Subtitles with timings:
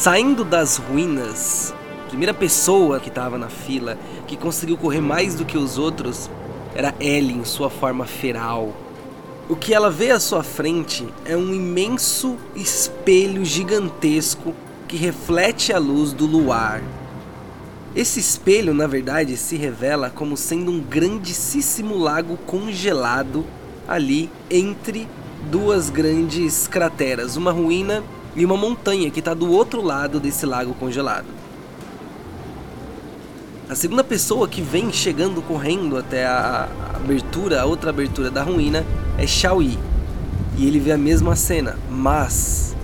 [0.00, 1.74] Saindo das ruínas,
[2.06, 6.30] a primeira pessoa que estava na fila, que conseguiu correr mais do que os outros,
[6.74, 8.74] era Ellie em sua forma feral.
[9.46, 14.54] O que ela vê à sua frente é um imenso espelho gigantesco
[14.88, 16.82] que reflete a luz do luar.
[17.94, 23.44] Esse espelho, na verdade, se revela como sendo um grandíssimo lago congelado
[23.86, 25.06] ali entre
[25.50, 28.02] duas grandes crateras, uma ruína
[28.34, 31.26] e uma montanha que está do outro lado desse lago congelado.
[33.68, 38.84] A segunda pessoa que vem chegando correndo até a abertura, a outra abertura da ruína,
[39.16, 39.78] é Xiao Yi.
[40.58, 42.74] E ele vê a mesma cena, mas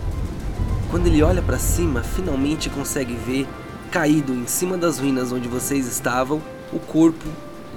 [0.91, 3.47] quando ele olha para cima, finalmente consegue ver
[3.91, 6.41] caído em cima das ruínas onde vocês estavam
[6.73, 7.27] o corpo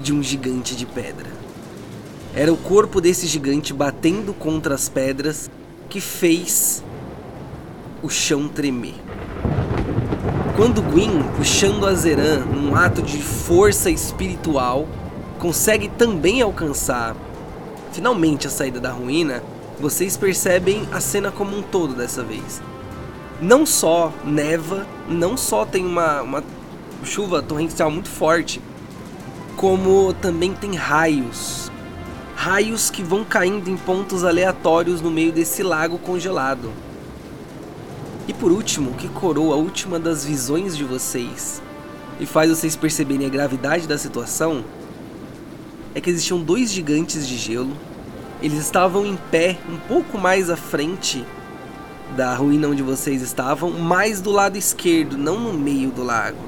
[0.01, 1.27] de um gigante de pedra.
[2.35, 5.49] Era o corpo desse gigante batendo contra as pedras
[5.89, 6.83] que fez
[8.01, 8.95] o chão tremer.
[10.55, 14.87] Quando Gwyn, puxando a Zeran num ato de força espiritual,
[15.37, 17.15] consegue também alcançar
[17.91, 19.43] finalmente a saída da ruína,
[19.79, 22.61] vocês percebem a cena como um todo dessa vez.
[23.41, 26.43] Não só neva, não só tem uma, uma
[27.03, 28.61] chuva torrencial muito forte,
[29.55, 31.71] como também tem raios.
[32.35, 36.71] Raios que vão caindo em pontos aleatórios no meio desse lago congelado.
[38.29, 41.63] E por último, o que coroa a última das visões de vocês
[42.19, 44.63] e faz vocês perceberem a gravidade da situação
[45.95, 47.75] é que existiam dois gigantes de gelo.
[48.39, 51.25] Eles estavam em pé um pouco mais à frente
[52.15, 56.43] da ruína onde vocês estavam, mais do lado esquerdo, não no meio do lago.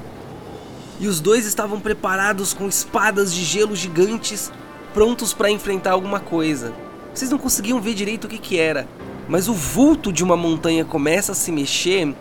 [1.00, 4.52] E os dois estavam preparados com espadas de gelo gigantes,
[4.94, 6.72] prontos para enfrentar alguma coisa.
[7.12, 8.86] Vocês não conseguiam ver direito o que, que era,
[9.32, 12.14] mas o vulto de uma montanha começa a se mexer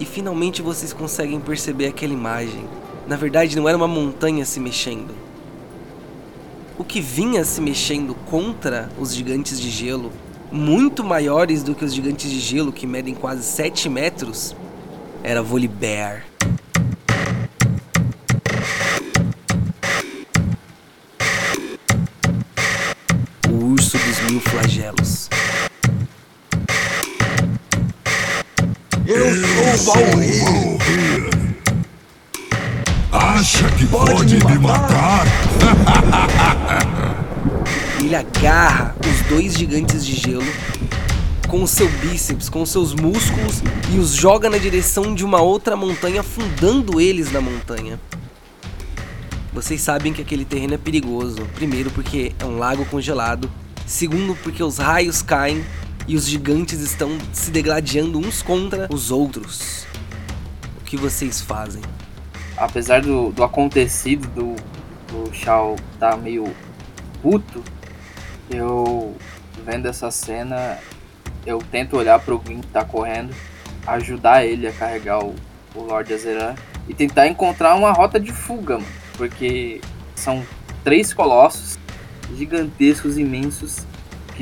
[0.00, 2.64] e finalmente vocês conseguem perceber aquela imagem.
[3.06, 5.14] Na verdade, não era uma montanha se mexendo.
[6.78, 10.10] O que vinha se mexendo contra os gigantes de gelo,
[10.50, 14.56] muito maiores do que os gigantes de gelo que medem quase 7 metros,
[15.22, 16.24] era Volibear.
[23.50, 25.21] O urso dos mil flagelos.
[29.14, 30.42] Eu sou Valrir.
[33.12, 35.26] Acha que pode, me matar?
[38.00, 40.50] Ele agarra os dois gigantes de gelo
[41.46, 43.62] com o seu bíceps, com os seus músculos
[43.92, 48.00] e os joga na direção de uma outra montanha, afundando eles na montanha.
[49.52, 51.46] Vocês sabem que aquele terreno é perigoso.
[51.54, 53.50] Primeiro, porque é um lago congelado.
[53.86, 55.62] Segundo, porque os raios caem
[56.06, 59.86] e os gigantes estão se degladiando uns contra os outros.
[60.80, 61.82] O que vocês fazem?
[62.56, 64.56] Apesar do, do acontecido, do,
[65.10, 66.54] do Shao tá meio
[67.20, 67.62] puto,
[68.50, 69.16] eu
[69.64, 70.78] vendo essa cena,
[71.46, 73.34] eu tento olhar pro Gwyn que tá correndo,
[73.86, 75.34] ajudar ele a carregar o,
[75.74, 76.54] o Lord Azeran
[76.88, 79.80] e tentar encontrar uma rota de fuga, mano, porque
[80.14, 80.44] são
[80.84, 81.78] três colossos
[82.36, 83.86] gigantescos, imensos,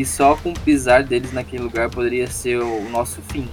[0.01, 3.47] que só com o pisar deles naquele lugar poderia ser o nosso fim.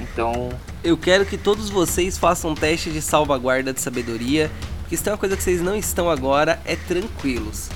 [0.00, 0.48] Então,
[0.82, 5.12] Eu quero que todos vocês façam um teste de salvaguarda de sabedoria, porque se tem
[5.12, 7.68] uma coisa que vocês não estão agora é tranquilos.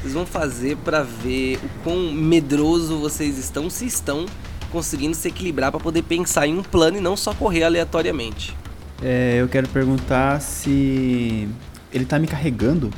[0.00, 4.26] Vocês vão fazer pra ver o quão medroso vocês estão, se estão
[4.72, 8.56] conseguindo se equilibrar pra poder pensar em um plano e não só correr aleatoriamente.
[9.00, 11.48] É, eu quero perguntar se
[11.92, 12.90] ele tá me carregando.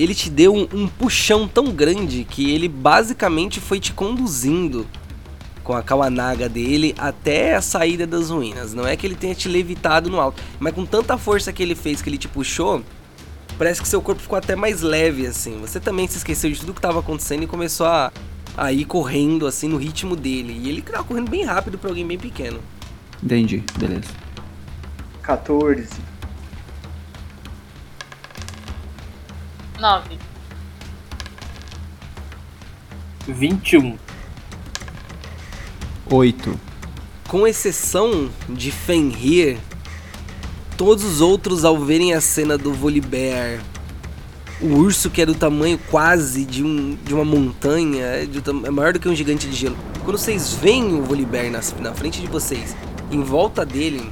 [0.00, 4.86] Ele te deu um, um puxão tão grande que ele basicamente foi te conduzindo
[5.62, 8.72] com a Kawanaga dele até a saída das ruínas.
[8.72, 11.74] Não é que ele tenha te levitado no alto, mas com tanta força que ele
[11.74, 12.82] fez que ele te puxou,
[13.58, 15.58] parece que seu corpo ficou até mais leve assim.
[15.60, 18.10] Você também se esqueceu de tudo que estava acontecendo e começou a,
[18.56, 20.58] a ir correndo assim no ritmo dele.
[20.64, 22.58] E ele tava correndo bem rápido para alguém bem pequeno.
[23.22, 24.08] Entendi, beleza.
[25.22, 25.86] 14.
[29.80, 30.18] 9.
[33.26, 33.96] 21.
[36.10, 36.60] 8.
[37.26, 39.58] Com exceção de Fenrir,
[40.76, 43.60] todos os outros ao verem a cena do Volibear,
[44.60, 48.70] o urso que é do tamanho quase de, um, de uma montanha, é, de, é
[48.70, 49.78] maior do que um gigante de gelo.
[50.04, 52.76] Quando vocês veem o Volibear na, na frente de vocês,
[53.10, 54.10] em volta dele,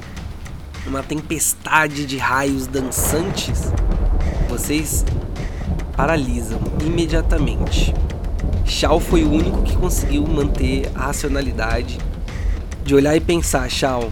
[0.87, 3.71] uma tempestade de raios dançantes,
[4.49, 5.05] vocês
[5.99, 7.93] paralisam imediatamente.
[8.65, 11.97] Shao foi o único que conseguiu manter a racionalidade
[12.85, 14.09] de olhar e pensar, Shao,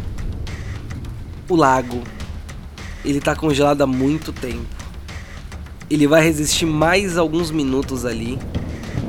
[1.48, 2.04] O lago,
[3.06, 4.68] ele tá congelado há muito tempo.
[5.89, 8.38] Ele vai resistir mais alguns minutos ali.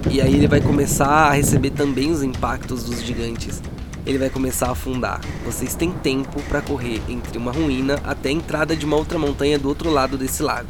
[0.09, 3.61] E aí ele vai começar a receber também os impactos dos gigantes.
[4.07, 5.21] Ele vai começar a afundar.
[5.45, 9.59] Vocês têm tempo para correr entre uma ruína até a entrada de uma outra montanha
[9.59, 10.69] do outro lado desse lago.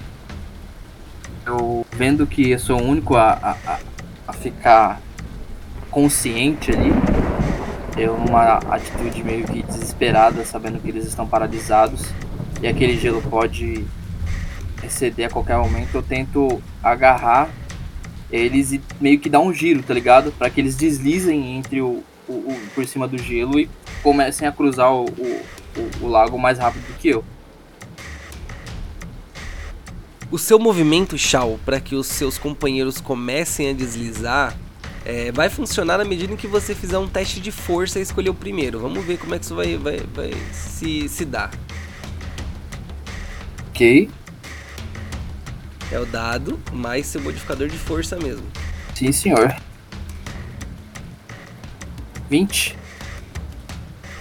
[1.49, 3.31] Eu vendo que eu sou o único a,
[3.67, 3.79] a,
[4.27, 5.01] a- ficar
[5.91, 6.91] consciente ali,
[7.97, 12.03] eu numa atitude meio que desesperada, sabendo que eles estão paralisados
[12.61, 13.83] e aquele gelo pode
[14.85, 17.49] exceder a qualquer momento, eu tento agarrar
[18.31, 20.31] eles e meio que dar um giro, tá ligado?
[20.33, 23.71] Pra que eles deslizem entre o, o, o- por cima do gelo e
[24.03, 25.43] comecem a cruzar o, o-
[26.03, 27.25] o lago mais rápido do que eu.
[30.31, 34.55] O seu movimento, Shao, para que os seus companheiros comecem a deslizar,
[35.03, 38.29] é, vai funcionar na medida em que você fizer um teste de força e escolher
[38.29, 38.79] o primeiro.
[38.79, 41.51] Vamos ver como é que isso vai, vai, vai se, se dar.
[43.71, 44.11] Ok?
[45.91, 48.45] É o dado mais seu modificador de força mesmo.
[48.95, 49.57] Sim, senhor.
[52.29, 52.77] 20.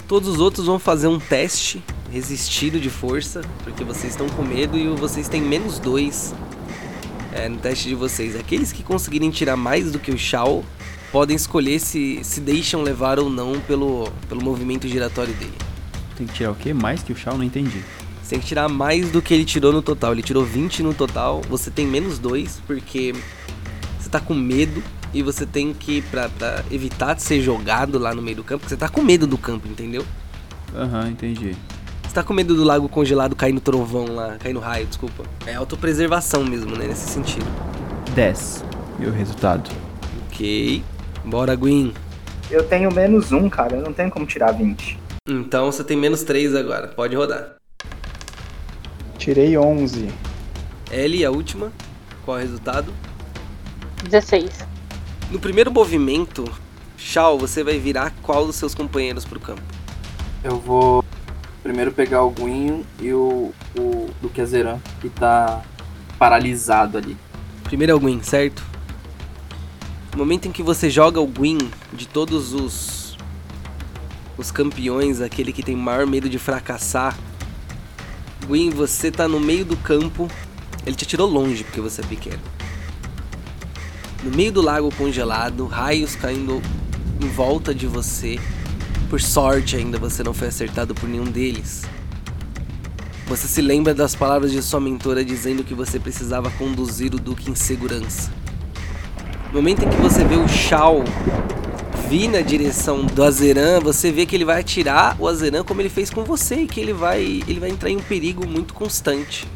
[0.07, 4.77] Todos os outros vão fazer um teste resistido de força, porque vocês estão com medo
[4.77, 6.33] e vocês têm menos dois
[7.31, 8.35] é, no teste de vocês.
[8.35, 10.63] Aqueles que conseguirem tirar mais do que o Shao
[11.11, 15.53] podem escolher se se deixam levar ou não pelo, pelo movimento giratório dele.
[16.15, 16.73] Tem que tirar o quê?
[16.73, 17.37] Mais que o Shao?
[17.37, 17.83] Não entendi.
[18.23, 20.11] Você tem que tirar mais do que ele tirou no total.
[20.11, 23.13] Ele tirou 20 no total, você tem menos 2, porque
[23.99, 24.83] você tá com medo
[25.13, 28.61] e você tem que, pra, pra evitar de ser jogado lá no meio do campo,
[28.61, 30.05] porque você tá com medo do campo, entendeu?
[30.75, 31.55] Aham, entendi.
[32.17, 35.23] Você tá com medo do lago congelado cair no trovão lá, cair no raio, desculpa.
[35.45, 37.45] É autopreservação mesmo, né, nesse sentido.
[38.15, 38.65] 10.
[38.97, 39.69] Meu resultado.
[40.25, 40.81] Ok.
[41.23, 41.93] Bora, Gwyn.
[42.49, 43.75] Eu tenho menos um, cara.
[43.75, 44.99] Eu não tenho como tirar 20.
[45.29, 47.53] Então você tem menos 3 agora, pode rodar.
[49.19, 50.09] Tirei 11.
[50.91, 51.71] Ellie, a última.
[52.25, 52.91] Qual é o resultado?
[54.09, 54.65] 16.
[55.29, 56.51] No primeiro movimento,
[56.97, 59.61] Shao, você vai virar qual dos seus companheiros pro campo?
[60.43, 61.03] Eu vou
[61.67, 65.61] primeiro pegar o Guinho e o, o Duquezeran, que tá
[66.17, 67.17] paralisado ali.
[67.65, 68.63] Primeiro é o Gwyn, certo?
[70.13, 71.57] No momento em que você joga o Gwyn
[71.91, 73.17] de todos os
[74.37, 77.17] os campeões, aquele que tem maior medo de fracassar,
[78.45, 80.29] Gwyn, você tá no meio do campo.
[80.85, 82.39] Ele te tirou longe porque você é pequeno.
[84.23, 86.61] No meio do lago congelado, raios caindo
[87.21, 88.39] em volta de você.
[89.09, 91.83] Por sorte ainda você não foi acertado por nenhum deles.
[93.27, 97.49] Você se lembra das palavras de sua mentora dizendo que você precisava conduzir o Duque
[97.49, 98.31] em segurança.
[99.47, 101.03] No momento em que você vê o Shao
[102.09, 105.89] vir na direção do Azeran, você vê que ele vai atirar o Azeran como ele
[105.89, 109.47] fez com você e que ele vai, ele vai entrar em um perigo muito constante.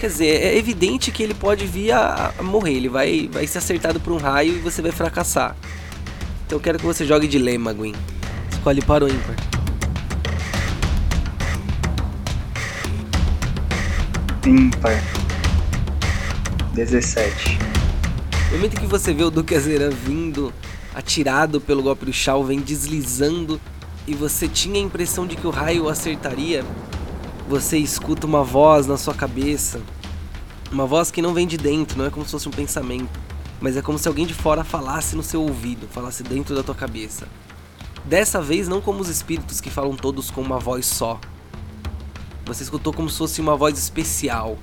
[0.00, 4.00] Quer dizer, é evidente que ele pode vir a, morrer, ele vai, vai ser acertado
[4.00, 5.56] por um raio e você vai fracassar.
[6.46, 7.94] Então eu quero que você jogue dilema, Gwen.
[8.64, 9.36] Escolhe para o ímpar.
[14.46, 15.02] Ímpar.
[16.72, 17.58] 17.
[18.50, 20.50] No momento que você vê o Duque Azeran vindo,
[20.94, 23.60] atirado pelo golpe do Shao, vem deslizando
[24.06, 26.64] e você tinha a impressão de que o raio acertaria,
[27.46, 29.82] você escuta uma voz na sua cabeça.
[30.72, 33.20] Uma voz que não vem de dentro, não é como se fosse um pensamento,
[33.60, 36.74] mas é como se alguém de fora falasse no seu ouvido, falasse dentro da tua
[36.74, 37.28] cabeça.
[38.04, 41.18] Dessa vez, não como os espíritos que falam todos com uma voz só.
[42.44, 44.58] Você escutou como se fosse uma voz especial.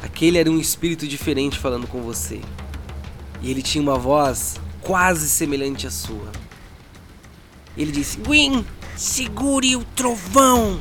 [0.00, 2.40] Aquele era um espírito diferente falando com você.
[3.42, 6.30] E ele tinha uma voz quase semelhante à sua.
[7.76, 8.64] Ele disse: Gwyn,
[8.96, 10.80] segure o trovão!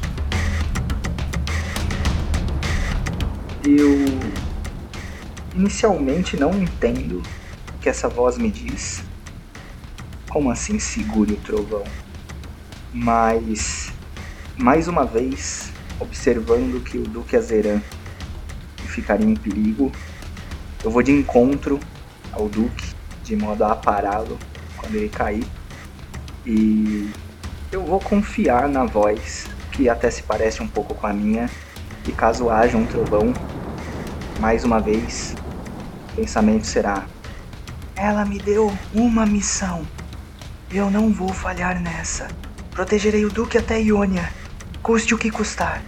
[3.63, 3.97] Eu
[5.55, 7.23] inicialmente não entendo
[7.75, 9.06] o que essa voz me diz.
[10.29, 11.83] Como assim segure o trovão?
[12.93, 13.91] Mas
[14.57, 17.81] mais uma vez, observando que o Duque Azeran
[18.87, 19.91] ficaria em perigo,
[20.83, 21.79] eu vou de encontro
[22.31, 24.37] ao Duque de modo a pará-lo
[24.77, 25.45] quando ele cair.
[26.45, 27.11] E
[27.71, 31.49] eu vou confiar na voz, que até se parece um pouco com a minha,
[32.07, 33.33] e caso haja um trovão,
[34.39, 35.35] mais uma vez,
[36.11, 37.05] o pensamento será:
[37.95, 39.85] Ela me deu uma missão.
[40.71, 42.27] Eu não vou falhar nessa.
[42.71, 44.29] Protegerei o Duque até Ionia,
[44.83, 45.81] custe o que custar.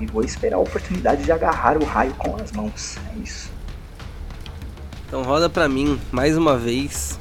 [0.00, 2.98] E vou esperar a oportunidade de agarrar o raio com as mãos.
[3.14, 3.50] É isso.
[5.06, 7.18] Então roda pra mim mais uma vez.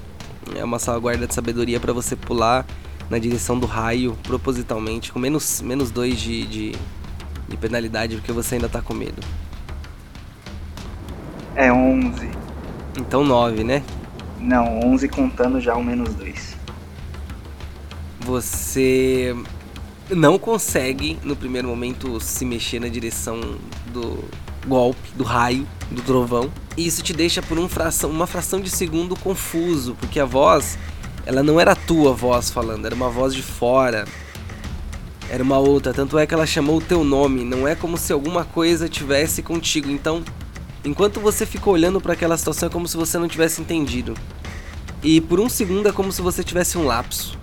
[0.55, 2.65] É uma salvaguarda de sabedoria pra você pular
[3.09, 6.75] na direção do raio, propositalmente, com menos, menos dois de, de,
[7.47, 9.21] de penalidade, porque você ainda tá com medo.
[11.55, 12.29] É 11.
[12.97, 13.83] Então 9, né?
[14.39, 16.57] Não, 11 contando já o menos 2.
[18.21, 19.35] Você
[20.09, 23.39] não consegue, no primeiro momento, se mexer na direção
[23.93, 24.23] do
[24.65, 26.51] golpe, do raio, do trovão.
[26.77, 30.77] E isso te deixa por um fração, uma fração de segundo confuso, porque a voz,
[31.25, 34.05] ela não era a tua voz falando, era uma voz de fora.
[35.31, 38.11] Era uma outra, tanto é que ela chamou o teu nome, não é como se
[38.11, 39.89] alguma coisa tivesse contigo.
[39.91, 40.23] Então,
[40.83, 44.15] enquanto você ficou olhando para aquela situação, é como se você não tivesse entendido.
[45.01, 47.37] E por um segundo é como se você tivesse um lapso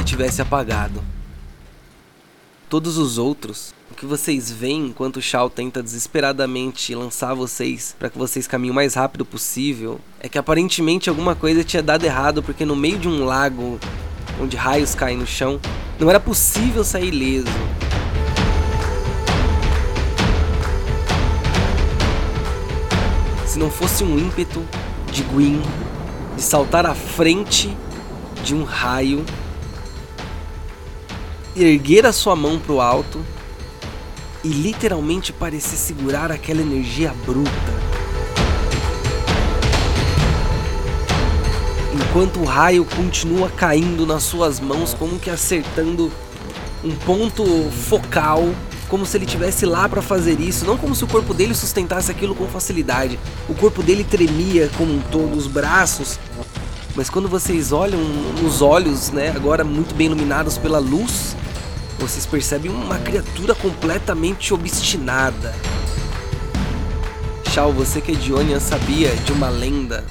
[0.00, 1.02] e tivesse apagado.
[2.68, 8.10] Todos os outros, o que vocês veem enquanto o Shao tenta desesperadamente lançar vocês para
[8.10, 12.42] que vocês caminhem o mais rápido possível, é que aparentemente alguma coisa tinha dado errado
[12.42, 13.80] porque no meio de um lago
[14.40, 15.58] onde raios caem no chão,
[15.98, 17.48] não era possível sair ileso.
[23.58, 24.64] Não fosse um ímpeto
[25.10, 25.60] de Gwyn
[26.36, 27.76] de saltar à frente
[28.44, 29.26] de um raio,
[31.56, 33.20] erguer a sua mão para o alto
[34.44, 37.50] e literalmente parecer segurar aquela energia bruta.
[41.92, 46.12] Enquanto o raio continua caindo nas suas mãos, como que acertando
[46.84, 47.44] um ponto
[47.88, 48.54] focal,
[48.88, 52.10] como se ele tivesse lá para fazer isso, não como se o corpo dele sustentasse
[52.10, 53.18] aquilo com facilidade.
[53.48, 56.18] O corpo dele tremia como um todo, os braços.
[56.96, 58.00] Mas quando vocês olham
[58.42, 61.36] nos olhos, né, agora muito bem iluminados pela luz,
[61.98, 65.54] vocês percebem uma criatura completamente obstinada.
[67.52, 70.04] Shao, você que é de Onian sabia de uma lenda.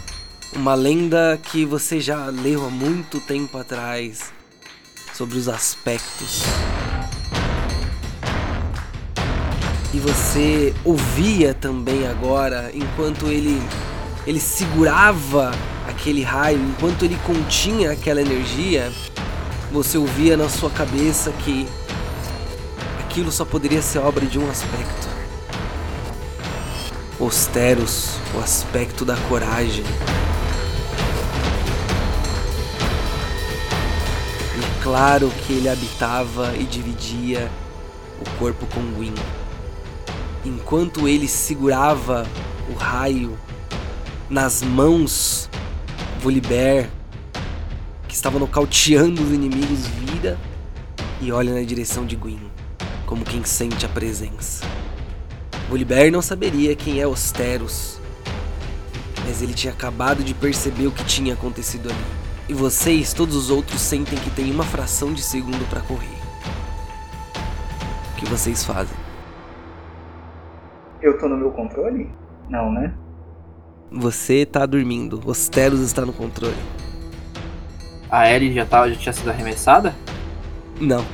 [0.53, 4.31] Uma lenda que você já leu há muito tempo atrás
[5.13, 6.43] sobre os aspectos.
[9.93, 13.61] E você ouvia também agora enquanto ele
[14.27, 15.51] ele segurava
[15.87, 18.91] aquele raio, enquanto ele continha aquela energia,
[19.71, 21.65] você ouvia na sua cabeça que
[22.99, 25.07] aquilo só poderia ser obra de um aspecto.
[27.17, 29.85] Osteros, o aspecto da coragem.
[34.57, 37.49] E claro que ele habitava e dividia
[38.19, 39.13] o corpo com Gwyn.
[40.47, 42.25] Enquanto ele segurava
[42.69, 43.37] o raio
[44.29, 45.49] nas mãos,
[46.21, 46.89] Volibear,
[48.07, 50.39] que estava nocauteando os inimigos, vira
[51.19, 52.39] e olha na direção de Gwyn,
[53.05, 54.65] como quem sente a presença.
[55.67, 57.99] Volibear não saberia quem é Osteros,
[59.25, 62.05] mas ele tinha acabado de perceber o que tinha acontecido ali.
[62.47, 66.17] E vocês, todos os outros, sentem que tem uma fração de segundo para correr.
[68.13, 69.06] O que vocês fazem?
[71.01, 72.09] Eu tô no meu controle?
[72.49, 72.93] Não, né?
[73.91, 76.55] Você tá dormindo, Osteros está no controle.
[78.09, 79.95] A Ellie já, tava, já tinha sido arremessada?
[80.79, 81.05] Não.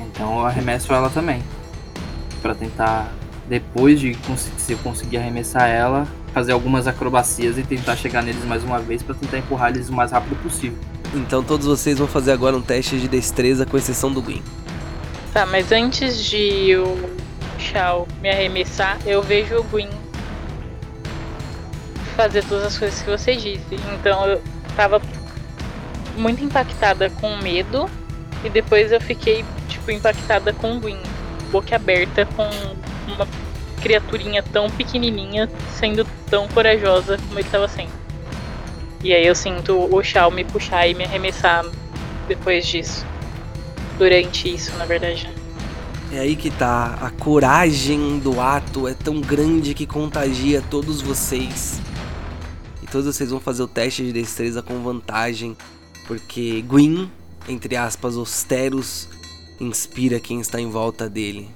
[0.00, 1.42] Então eu arremesso ela também.
[2.40, 3.12] Pra tentar,
[3.48, 4.16] depois de
[4.56, 9.02] se eu conseguir arremessar ela, fazer algumas acrobacias e tentar chegar neles mais uma vez
[9.02, 10.78] pra tentar empurrar eles o mais rápido possível.
[11.14, 14.42] Então todos vocês vão fazer agora um teste de destreza com exceção do Gwyn.
[15.32, 17.21] Tá, mas antes de o
[18.20, 19.88] Me arremessar, eu vejo o Gwyn
[22.16, 23.76] fazer todas as coisas que você disse.
[23.94, 24.42] Então eu
[24.76, 25.00] tava
[26.16, 27.88] muito impactada com medo
[28.44, 30.98] e depois eu fiquei tipo impactada com o Gwyn,
[31.50, 32.48] boca aberta com
[33.12, 33.26] uma
[33.80, 37.92] criaturinha tão pequenininha sendo tão corajosa como ele estava sendo.
[39.02, 41.64] E aí eu sinto o Shao me puxar e me arremessar
[42.28, 43.04] depois disso.
[43.98, 45.28] Durante isso, na verdade.
[46.14, 46.98] É aí que tá.
[47.00, 51.80] A coragem do ato é tão grande que contagia todos vocês.
[52.82, 55.56] E todos vocês vão fazer o teste de destreza com vantagem.
[56.06, 57.10] Porque Gwyn,
[57.48, 59.08] entre aspas, Osteros,
[59.58, 61.48] inspira quem está em volta dele.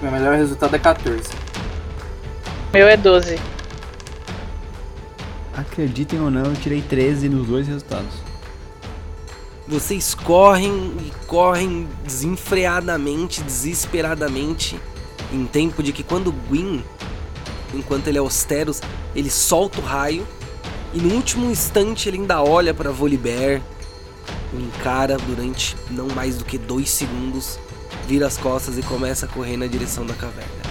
[0.00, 1.28] Meu melhor resultado é 14.
[2.72, 3.51] Meu é 12.
[5.54, 8.12] Acreditem ou não, eu tirei 13 nos dois resultados.
[9.68, 14.78] Vocês correm e correm desenfreadamente, desesperadamente,
[15.32, 16.82] em tempo de que quando Gwyn,
[17.74, 18.80] enquanto ele é austeros,
[19.14, 20.26] ele solta o raio
[20.92, 23.62] e no último instante ele ainda olha para Volibear,
[24.52, 27.58] o encara durante não mais do que dois segundos,
[28.06, 30.61] vira as costas e começa a correr na direção da caverna.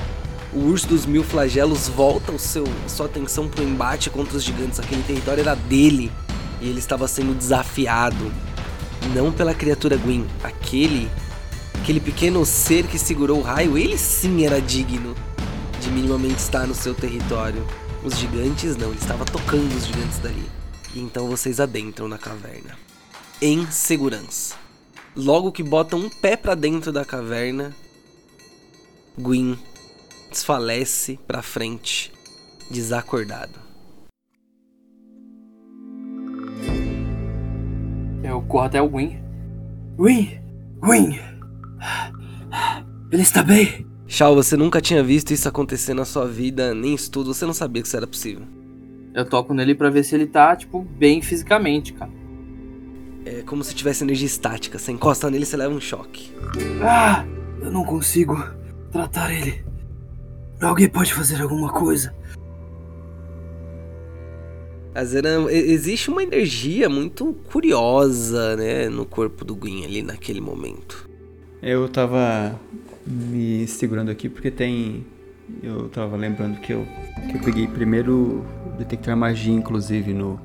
[0.53, 4.79] O urso dos mil flagelos volta o seu, sua atenção pro embate contra os gigantes.
[4.79, 6.11] Aquele território era dele
[6.59, 8.31] e ele estava sendo desafiado.
[9.15, 11.09] Não pela criatura Gwyn, aquele
[11.81, 15.15] aquele pequeno ser que segurou o raio, ele sim era digno
[15.79, 17.65] de minimamente estar no seu território.
[18.03, 20.45] Os gigantes não, ele estava tocando os gigantes dali.
[20.93, 22.77] E então vocês adentram na caverna.
[23.41, 24.55] Em segurança.
[25.15, 27.75] Logo que botam um pé para dentro da caverna,
[29.17, 29.57] Gwyn
[30.31, 32.11] desfalece para frente,
[32.71, 33.59] desacordado.
[38.23, 39.21] Eu corro até o Gwyn.
[39.97, 40.39] Gwyn!
[40.79, 41.19] Gwyn!
[43.11, 43.85] Ele está bem?
[44.07, 47.81] Shao, você nunca tinha visto isso acontecer na sua vida, nem estudo, você não sabia
[47.81, 48.45] que isso era possível.
[49.13, 52.11] Eu toco nele pra ver se ele tá, tipo, bem fisicamente, cara.
[53.25, 54.79] É como se tivesse energia estática.
[54.79, 56.33] Você encosta nele e você leva um choque.
[56.81, 57.25] Ah!
[57.61, 58.35] Eu não consigo
[58.91, 59.63] tratar ele.
[60.61, 62.13] Alguém pode fazer alguma coisa.
[64.93, 71.09] Azeran, existe uma energia muito curiosa, né, no corpo do Gwyn ali naquele momento.
[71.61, 72.59] Eu tava
[73.05, 75.05] me segurando aqui porque tem.
[75.63, 76.85] Eu tava lembrando que eu,
[77.29, 78.45] que eu peguei primeiro
[78.77, 80.39] detectar magia, inclusive, no,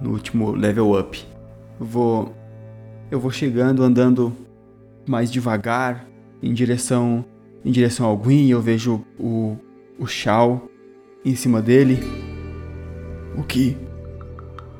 [0.00, 1.24] no último level up.
[1.80, 2.34] Eu vou.
[3.10, 4.32] Eu vou chegando, andando
[5.06, 6.06] mais devagar
[6.42, 7.24] em direção.
[7.68, 9.54] Em direção ao Gwyn, eu vejo o.
[9.98, 10.70] o Shao
[11.22, 11.98] em cima dele.
[13.36, 13.76] O que?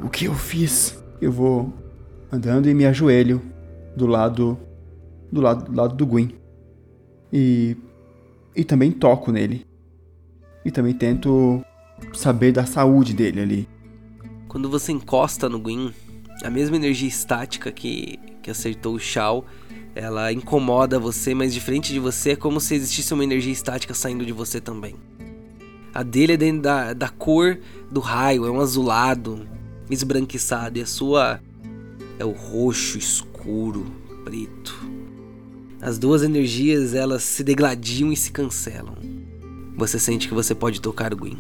[0.03, 0.99] O que eu fiz?
[1.21, 1.71] Eu vou
[2.33, 3.43] andando e me ajoelho
[3.95, 4.59] do lado
[5.31, 6.35] do lado, do lado do Gwyn.
[7.31, 7.77] E
[8.57, 9.67] e também toco nele.
[10.65, 11.63] E também tento
[12.15, 13.69] saber da saúde dele ali.
[14.49, 15.93] Quando você encosta no Gwyn,
[16.43, 19.45] a mesma energia estática que, que acertou o Shao,
[19.99, 24.25] ela incomoda você, mas diferente de você, é como se existisse uma energia estática saindo
[24.25, 24.95] de você também.
[25.93, 27.59] A dele é dentro da, da cor
[27.91, 29.45] do raio, é um azulado,
[29.91, 31.41] esbranquiçado, e a sua
[32.17, 33.87] é o roxo escuro,
[34.25, 34.87] preto.
[35.83, 38.95] As duas energias elas se degladiam e se cancelam.
[39.77, 41.39] Você sente que você pode tocar o Gwyn.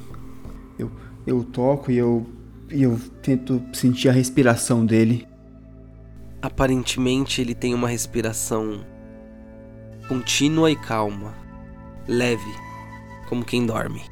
[0.76, 0.90] Eu,
[1.24, 2.26] eu toco e eu,
[2.72, 5.28] e eu tento sentir a respiração dele.
[6.40, 8.84] Aparentemente ele tem uma respiração
[10.08, 11.34] contínua e calma,
[12.06, 12.54] leve,
[13.28, 14.02] como quem dorme.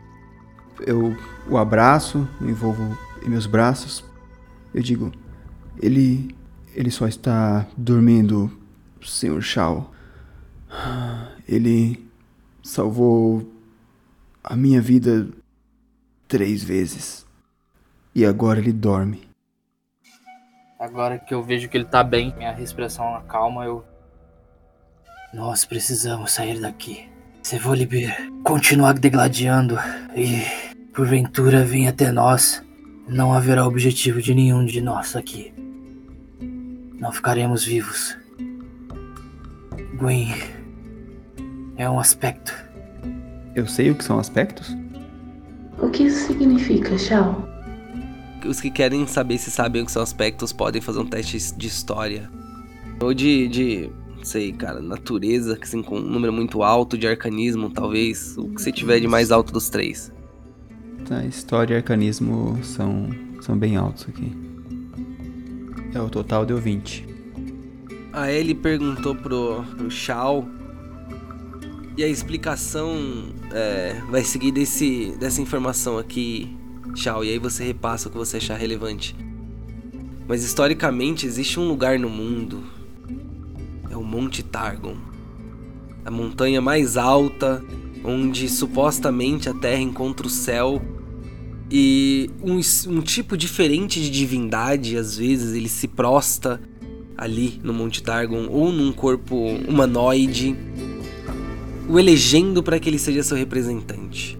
[0.81, 1.17] Eu
[1.49, 4.05] o abraço, me envolvo em meus braços.
[4.75, 5.13] Eu digo:
[5.81, 6.35] Ele.
[6.75, 8.51] Ele só está dormindo,
[9.01, 9.41] Sr.
[9.41, 9.93] Shao.
[11.49, 12.07] Ele
[12.63, 13.51] salvou
[14.45, 15.27] a minha vida
[16.29, 17.25] três vezes.
[18.15, 19.26] E agora ele dorme.
[20.79, 23.83] Agora que eu vejo que ele tá bem, minha respiração acalma, eu.
[25.33, 27.09] Nós precisamos sair daqui.
[27.43, 29.79] Se Volibear continuar degladiando
[30.15, 30.43] e
[30.93, 32.63] porventura vir até nós,
[33.09, 35.55] não haverá objetivo de nenhum de nós aqui.
[36.99, 38.17] Não ficaremos vivos.
[39.99, 40.35] Gwen
[41.77, 42.55] é um aspecto.
[43.55, 44.77] Eu sei o que são aspectos?
[45.79, 47.56] O que isso significa, Shao?
[48.47, 51.67] Os que querem saber se sabem o que são aspectos podem fazer um teste de
[51.67, 52.31] história.
[53.01, 57.07] Ou de, de não sei, cara, natureza, que assim, com um número muito alto, de
[57.07, 58.37] arcanismo, talvez.
[58.37, 60.13] O que você tiver de mais alto dos três.
[61.07, 63.09] Tá, história e arcanismo são,
[63.41, 64.33] são bem altos aqui.
[65.95, 67.07] É, o total deu 20.
[68.13, 70.47] A Ellie perguntou pro, pro Shao.
[71.97, 72.95] E a explicação
[73.53, 76.55] é, vai seguir desse, dessa informação aqui,
[76.95, 77.25] Shao.
[77.25, 79.17] E aí você repassa o que você achar relevante.
[80.29, 82.65] Mas historicamente existe um lugar no mundo.
[83.91, 84.97] É o Monte Targon.
[86.05, 87.65] A montanha mais alta,
[88.05, 90.83] onde supostamente a Terra encontra o céu.
[91.71, 96.61] E um, um tipo diferente de divindade, às vezes, ele se prosta
[97.17, 100.57] ali no Monte Targon ou num corpo humanoide,
[101.89, 104.39] o elegendo para que ele seja seu representante.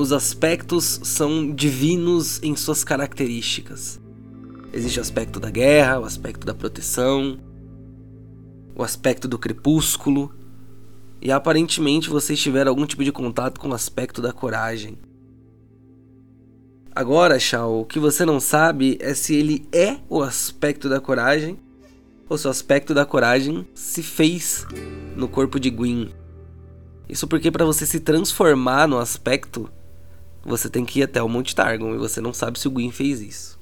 [0.00, 4.00] Os aspectos são divinos em suas características.
[4.72, 7.38] Existe o aspecto da guerra, o aspecto da proteção,
[8.74, 10.34] o aspecto do crepúsculo,
[11.20, 14.96] e aparentemente vocês tiveram algum tipo de contato com o aspecto da coragem.
[16.94, 21.58] Agora, Shao, o que você não sabe é se ele é o aspecto da coragem
[22.26, 24.66] ou se o aspecto da coragem se fez
[25.14, 26.08] no corpo de Gwyn.
[27.06, 29.70] Isso porque para você se transformar no aspecto,
[30.42, 32.90] você tem que ir até o Monte Targon e você não sabe se o Gwyn
[32.90, 33.60] fez isso.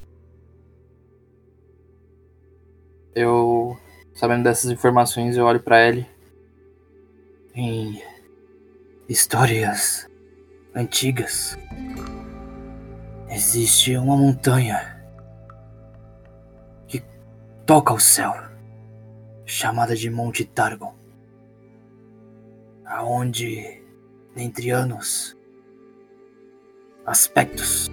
[3.15, 3.77] Eu,
[4.15, 6.07] sabendo dessas informações, eu olho para ele.
[7.55, 8.01] Em
[9.09, 10.09] histórias
[10.75, 11.59] antigas.
[13.31, 15.03] Existe uma montanha
[16.87, 17.03] que
[17.67, 18.35] toca o céu,
[19.45, 20.95] chamada de Monte Targon,
[22.85, 23.83] aonde,
[24.35, 25.38] dentre anos,
[27.09, 27.91] aspectos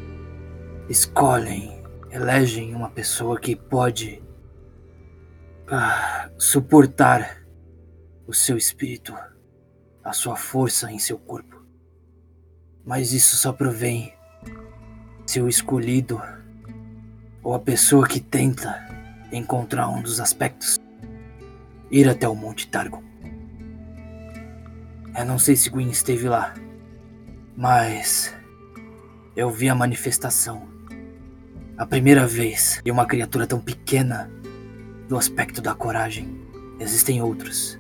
[0.90, 4.22] escolhem, elegem uma pessoa que pode
[5.70, 7.42] ah, suportar
[8.28, 9.16] o seu espírito,
[10.04, 11.66] a sua força em seu corpo.
[12.86, 14.14] Mas isso só provém
[15.26, 16.22] se o escolhido
[17.42, 18.86] ou a pessoa que tenta
[19.32, 20.78] encontrar um dos aspectos
[21.90, 23.02] ir até o Monte Targon.
[25.18, 26.54] Eu não sei se Gwyn esteve lá,
[27.56, 28.35] mas
[29.36, 30.68] eu vi a manifestação.
[31.78, 34.32] A primeira vez de uma criatura tão pequena
[35.10, 36.40] do aspecto da coragem.
[36.80, 37.78] Existem outros,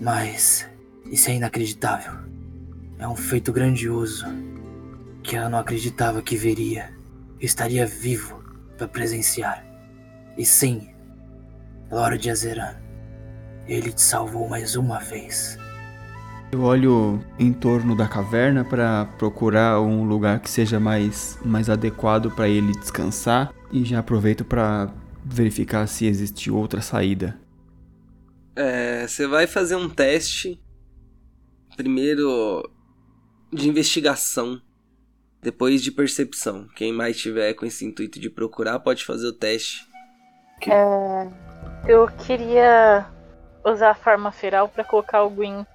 [0.00, 0.68] mas
[1.10, 2.12] isso é inacreditável.
[2.98, 4.26] É um feito grandioso
[5.22, 6.92] que eu não acreditava que veria,
[7.40, 8.42] estaria vivo
[8.76, 9.64] para presenciar.
[10.36, 10.88] E sim,
[11.90, 12.76] Lord Azeran,
[13.66, 15.58] ele te salvou mais uma vez.
[16.52, 22.30] Eu olho em torno da caverna para procurar um lugar que seja mais, mais adequado
[22.30, 24.92] para ele descansar e já aproveito para
[25.24, 27.38] verificar se existe outra saída.
[28.54, 30.58] É, você vai fazer um teste
[31.76, 32.70] primeiro
[33.52, 34.60] de investigação,
[35.42, 36.68] depois de percepção.
[36.76, 39.84] Quem mais tiver com esse intuito de procurar pode fazer o teste.
[40.66, 41.28] É,
[41.86, 43.06] eu queria
[43.64, 45.66] usar a forma feral para colocar o Gwyn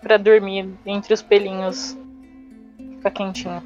[0.00, 1.96] pra dormir entre os pelinhos.
[2.96, 3.62] Ficar quentinho.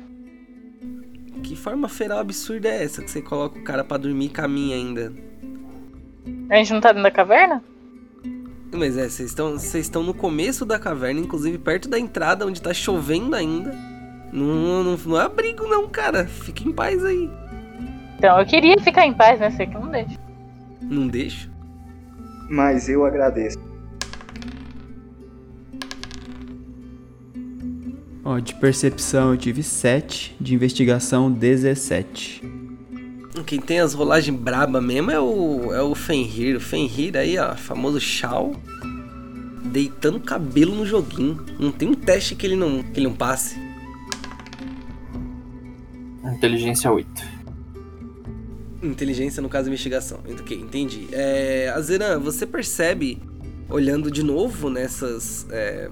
[1.42, 4.76] Que forma feral absurda é essa que você coloca o cara pra dormir e caminha
[4.76, 5.12] ainda?
[6.50, 7.62] A gente não tá dentro da caverna?
[8.72, 12.60] Mas é, vocês estão, vocês estão no começo da caverna, inclusive perto da entrada, onde
[12.60, 13.72] tá chovendo ainda.
[14.32, 16.26] Não, não, não é abrigo não, cara.
[16.26, 17.30] Fica em paz aí.
[18.18, 19.50] Então, eu queria ficar em paz, né?
[19.50, 20.18] Sei que não deixa.
[20.80, 21.48] Não deixa?
[22.50, 23.58] Mas eu agradeço.
[28.24, 32.42] Ó, de percepção eu tive 7, de investigação 17.
[33.44, 36.56] Quem tem as rolagens braba mesmo é o, é o Fenrir.
[36.56, 38.52] O Fenrir aí, ó, famoso Shao.
[39.64, 41.44] Deitando cabelo no joguinho.
[41.58, 43.58] Não tem um teste que ele não, que ele não passe.
[46.24, 47.08] Inteligência 8.
[48.82, 50.20] Inteligência, no caso, investigação.
[50.40, 51.08] Ok, entendi.
[51.12, 53.20] É, Azeran, você percebe,
[53.68, 55.46] olhando de novo nessas.
[55.50, 55.90] é,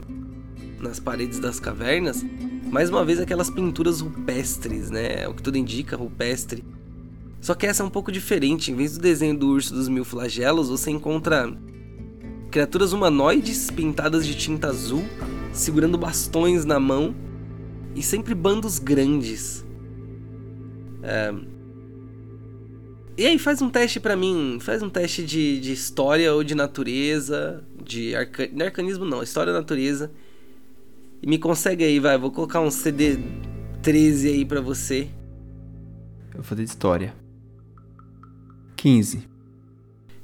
[0.83, 2.25] nas paredes das cavernas,
[2.71, 5.23] mais uma vez aquelas pinturas rupestres, né?
[5.23, 6.65] É o que tudo indica, rupestre.
[7.41, 8.71] Só que essa é um pouco diferente.
[8.71, 11.53] Em vez do desenho do urso dos mil flagelos, você encontra
[12.51, 15.05] criaturas humanoides pintadas de tinta azul,
[15.53, 17.15] segurando bastões na mão
[17.95, 19.65] e sempre bandos grandes.
[21.03, 21.35] É,
[23.17, 24.59] E aí, faz um teste pra mim.
[24.61, 27.65] Faz um teste de, de história ou de natureza.
[27.85, 28.49] De, arca...
[28.65, 29.23] arcanismo, não.
[29.23, 30.11] História natureza.
[31.23, 32.19] E me consegue aí, vai.
[32.19, 33.17] Vou colocar um CD
[33.81, 35.09] 13 aí pra você.
[36.31, 37.15] Eu vou fazer de história.
[38.77, 39.29] 15.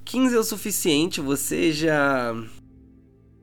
[0.05, 1.21] 15 é o suficiente.
[1.21, 2.35] Você já.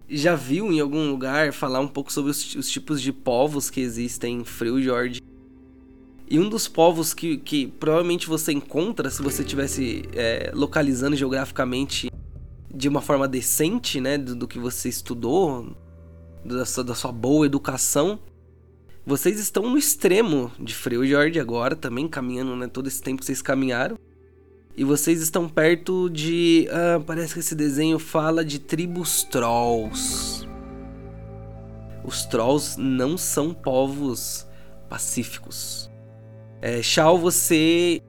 [0.07, 3.79] Já viu em algum lugar falar um pouco sobre os, os tipos de povos que
[3.79, 5.21] existem em Freljord?
[6.29, 12.11] E um dos povos que, que provavelmente você encontra se você estivesse é, localizando geograficamente
[12.73, 15.75] de uma forma decente, né, do, do que você estudou,
[16.45, 18.19] da sua, da sua boa educação,
[19.05, 23.41] vocês estão no extremo de Freljord agora, também caminhando, né, todo esse tempo que vocês
[23.41, 23.97] caminharam.
[24.77, 26.67] E vocês estão perto de.
[26.69, 30.45] Ah, parece que esse desenho fala de tribos trolls.
[32.03, 34.45] Os trolls não são povos
[34.89, 35.89] pacíficos.
[36.61, 38.01] É, Shao, você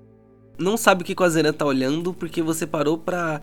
[0.59, 3.43] não sabe o que Azeran tá olhando porque você parou pra.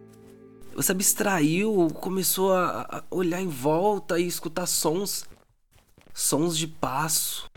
[0.76, 5.26] Você abstraiu, começou a olhar em volta e escutar sons.
[6.14, 7.50] Sons de passo.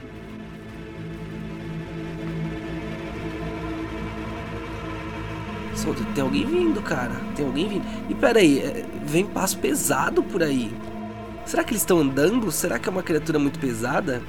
[6.15, 7.15] Tem alguém vindo, cara.
[7.35, 7.85] Tem alguém vindo.
[8.11, 10.75] E peraí, é, vem passo pesado por aí.
[11.45, 12.51] Será que eles estão andando?
[12.51, 14.23] Será que é uma criatura muito pesada?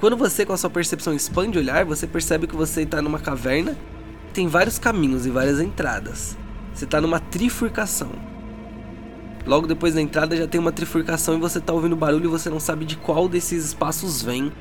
[0.00, 3.18] Quando você, com a sua percepção, expande o olhar, você percebe que você está numa
[3.18, 3.76] caverna.
[4.32, 6.36] Tem vários caminhos e várias entradas.
[6.76, 8.10] Você está numa trifurcação.
[9.46, 12.50] Logo depois da entrada já tem uma trifurcação e você está ouvindo barulho e você
[12.50, 14.52] não sabe de qual desses espaços vem.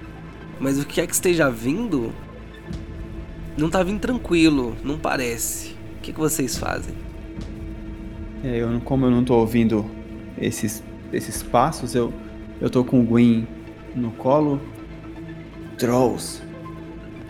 [0.58, 2.14] Mas o que é que esteja vindo,
[3.58, 5.76] não tá vindo tranquilo, não parece.
[5.98, 6.96] O que, que vocês fazem?
[8.42, 9.86] É, eu, como eu não tô ouvindo
[10.38, 12.14] esses, esses passos, eu,
[12.62, 13.46] eu tô com o Gwyn
[13.94, 14.62] no colo.
[15.78, 16.42] Trolls.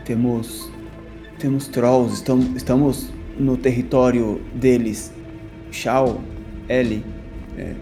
[0.05, 0.69] Temos.
[1.39, 2.13] Temos trolls.
[2.13, 5.11] Estamos, estamos no território deles.
[5.71, 6.21] Shao,
[6.69, 7.03] Ellie,
[7.57, 7.73] é,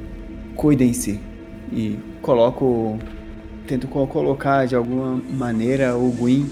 [0.56, 1.20] cuidem-se.
[1.72, 2.98] E coloco.
[3.68, 6.50] Tento co- colocar de alguma maneira o Gwyn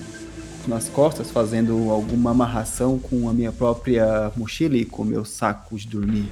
[0.67, 5.75] nas costas, fazendo alguma amarração com a minha própria mochila e com o meu saco
[5.77, 6.25] de dormir.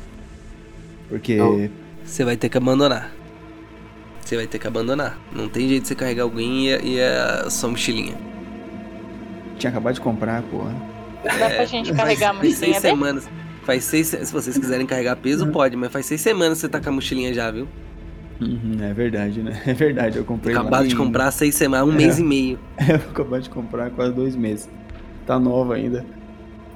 [1.10, 1.38] Porque.
[2.03, 3.12] Você vai ter que abandonar.
[4.21, 5.19] Você vai ter que abandonar.
[5.36, 8.15] Não tem jeito de você carregar alguém e, a- e a sua mochilinha.
[9.58, 10.73] Tinha acabado de comprar, porra.
[11.23, 12.93] Dá pra gente carregar a Faz seis mochilinha dele?
[12.95, 13.29] semanas.
[13.63, 16.69] Faz seis se se vocês quiserem carregar peso, pode, mas faz seis semanas que você
[16.69, 17.67] tá com a mochilinha já, viu?
[18.41, 19.62] Uhum, é verdade, né?
[19.65, 21.95] É verdade, eu comprei Acabado de comprar seis semanas, um É.
[21.97, 22.58] mês e meio.
[22.88, 24.69] eu acabei de comprar quase dois meses.
[25.25, 26.05] Tá nova ainda.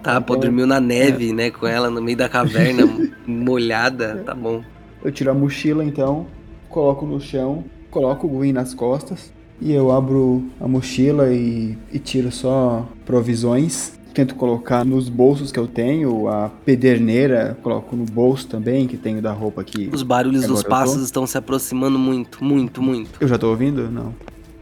[0.04, 1.50] Tá, pô, Então, dormiu na neve, né?
[1.50, 2.84] Com ela no meio da caverna,
[3.26, 4.22] molhada.
[4.26, 4.62] Tá bom.
[5.04, 6.28] Eu tiro a mochila então,
[6.70, 11.98] coloco no chão, coloco o Gwyn nas costas e eu abro a mochila e, e
[12.00, 13.98] tiro só provisões.
[14.14, 19.22] Tento colocar nos bolsos que eu tenho, a pederneira, coloco no bolso também, que tenho
[19.22, 19.90] da roupa aqui.
[19.92, 23.10] Os barulhos dos passos estão se aproximando muito, muito, muito.
[23.20, 23.90] Eu já tô ouvindo?
[23.90, 24.14] Não.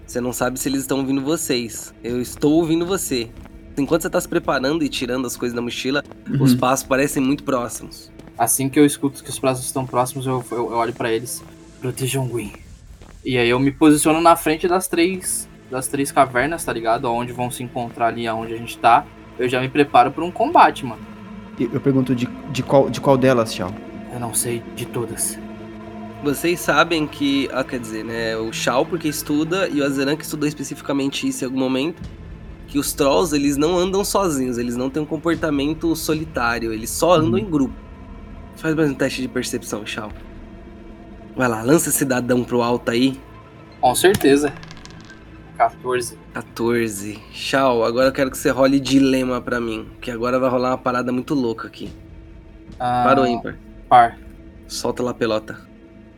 [0.08, 1.94] Você não sabe se eles estão ouvindo vocês.
[2.04, 3.30] Eu estou ouvindo você.
[3.78, 6.44] Enquanto você tá se preparando e tirando as coisas da mochila, Uhum.
[6.44, 8.10] os passos parecem muito próximos.
[8.38, 11.44] Assim que eu escuto que os braços estão próximos, eu, eu, eu olho pra eles.
[11.82, 12.52] Protejam Gwyn.
[13.26, 17.06] E aí eu me posiciono na frente das três das três cavernas, tá ligado?
[17.06, 19.06] Onde vão se encontrar ali aonde a gente tá.
[19.38, 21.02] Eu já me preparo pra um combate, mano.
[21.60, 23.74] Eu pergunto de, de, qual, de qual delas, Tchau?
[24.14, 25.38] Eu não sei de todas.
[26.24, 30.24] Vocês sabem que, ah, quer dizer, né, o Shao porque estuda e o Azeran que
[30.24, 32.02] estudou especificamente isso em algum momento,
[32.68, 37.14] que os Trolls, eles não andam sozinhos, eles não têm um comportamento solitário, eles só
[37.16, 37.74] andam em grupo.
[38.56, 40.12] Faz mais um teste de percepção, Shao.
[41.36, 43.20] Vai lá, lança esse cidadão pro alto aí.
[43.80, 44.54] Com certeza.
[45.62, 46.18] 14.
[46.34, 47.20] 14.
[47.32, 50.78] Shao, agora eu quero que você role dilema pra mim, que agora vai rolar uma
[50.78, 51.92] parada muito louca aqui.
[52.80, 53.60] Ah, Parou ímpar.
[53.88, 54.18] Par.
[54.68, 55.62] Solta lá a pelota.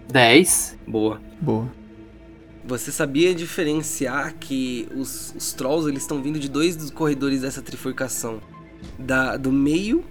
[0.10, 0.78] 10.
[0.88, 1.20] Boa.
[1.42, 1.68] Boa.
[2.64, 7.62] Você sabia diferenciar que os, os trolls eles estão vindo de dois dos corredores dessa
[7.62, 8.42] trifurcação,
[8.98, 10.06] da do meio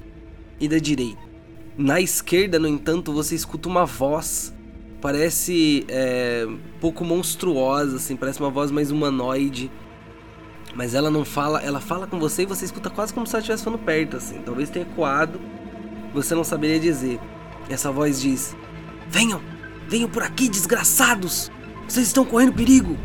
[0.61, 1.23] e da direita.
[1.79, 4.53] Na esquerda, no entanto, você escuta uma voz,
[5.03, 9.71] parece é, um pouco monstruosa, assim, parece uma voz mais humanoide.
[10.75, 13.41] Mas ela não fala, ela fala com você e você escuta quase como se ela
[13.41, 14.41] estivesse falando perto, assim.
[14.41, 15.39] Talvez tenha ecoado,
[16.15, 17.21] você não saberia dizer.
[17.69, 18.57] E essa voz diz:
[19.11, 19.43] Venham,
[19.89, 21.51] venham por aqui, desgraçados!
[21.87, 22.97] Vocês estão correndo perigo!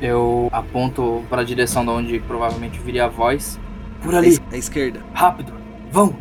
[0.00, 3.58] Eu aponto pra direção de onde provavelmente viria a voz.
[4.02, 4.38] Por ali.
[4.50, 5.04] À esquerda.
[5.12, 5.52] Rápido.
[5.90, 6.14] Vão.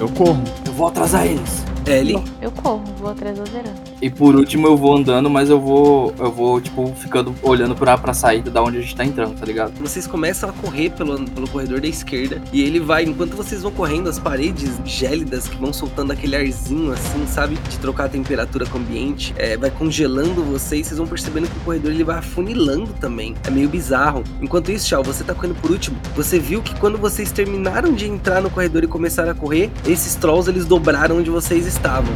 [0.00, 0.42] Eu, corro.
[0.66, 1.62] Eu vou atrasar eles.
[1.86, 3.74] Ellie, Eu corro, vou atrás do Zeran.
[4.00, 6.14] E por último eu vou andando, mas eu vou.
[6.18, 9.44] Eu vou, tipo, ficando olhando pra, pra saída da onde a gente tá entrando, tá
[9.44, 9.72] ligado?
[9.80, 13.72] vocês começam a correr pelo, pelo corredor da esquerda e ele vai, enquanto vocês vão
[13.72, 17.56] correndo, as paredes gélidas que vão soltando aquele arzinho assim, sabe?
[17.68, 20.86] De trocar a temperatura com o ambiente, é, vai congelando vocês.
[20.86, 23.34] Vocês vão percebendo que o corredor ele vai afunilando também.
[23.44, 24.22] É meio bizarro.
[24.40, 25.96] Enquanto isso, Shao, você tá correndo por último.
[26.16, 30.14] Você viu que quando vocês terminaram de entrar no corredor e começaram a correr, esses
[30.14, 32.12] trolls eles dobraram onde vocês estavam.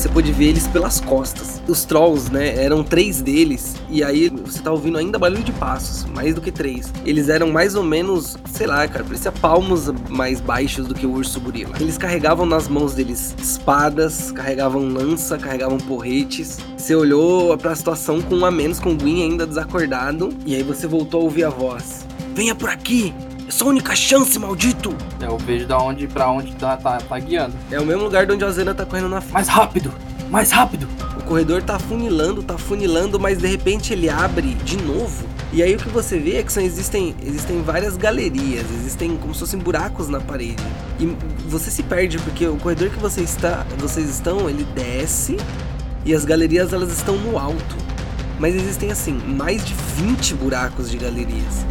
[0.00, 1.60] Você pôde ver eles pelas costas.
[1.68, 2.56] Os trolls, né?
[2.56, 3.76] Eram três deles.
[3.90, 6.90] E aí você tá ouvindo ainda barulho de passos, mais do que três.
[7.04, 11.12] Eles eram mais ou menos, sei lá, cara, parecia palmos mais baixos do que o
[11.12, 11.74] urso gorila.
[11.78, 16.56] Eles carregavam nas mãos deles espadas, carregavam lança, carregavam porretes.
[16.78, 20.30] Você olhou pra situação com um a menos, com o Gwyn ainda desacordado.
[20.46, 23.12] E aí você voltou a ouvir a voz: Venha por aqui!
[23.50, 24.94] É sua única chance, maldito!
[25.20, 27.52] Eu vejo da onde pra onde tá, tá, tá guiando.
[27.68, 29.32] É o mesmo lugar de onde a Zena tá correndo na frente.
[29.32, 29.92] Mais rápido!
[30.30, 30.86] Mais rápido!
[31.18, 35.26] O corredor tá funilando, tá funilando, mas de repente ele abre de novo.
[35.52, 39.34] E aí o que você vê é que são, existem, existem várias galerias, existem como
[39.34, 40.62] se fossem buracos na parede.
[41.00, 41.06] E
[41.48, 45.36] você se perde porque o corredor que você está, vocês estão, ele desce
[46.04, 47.76] e as galerias elas estão no alto.
[48.38, 51.66] Mas existem assim, mais de 20 buracos de galerias.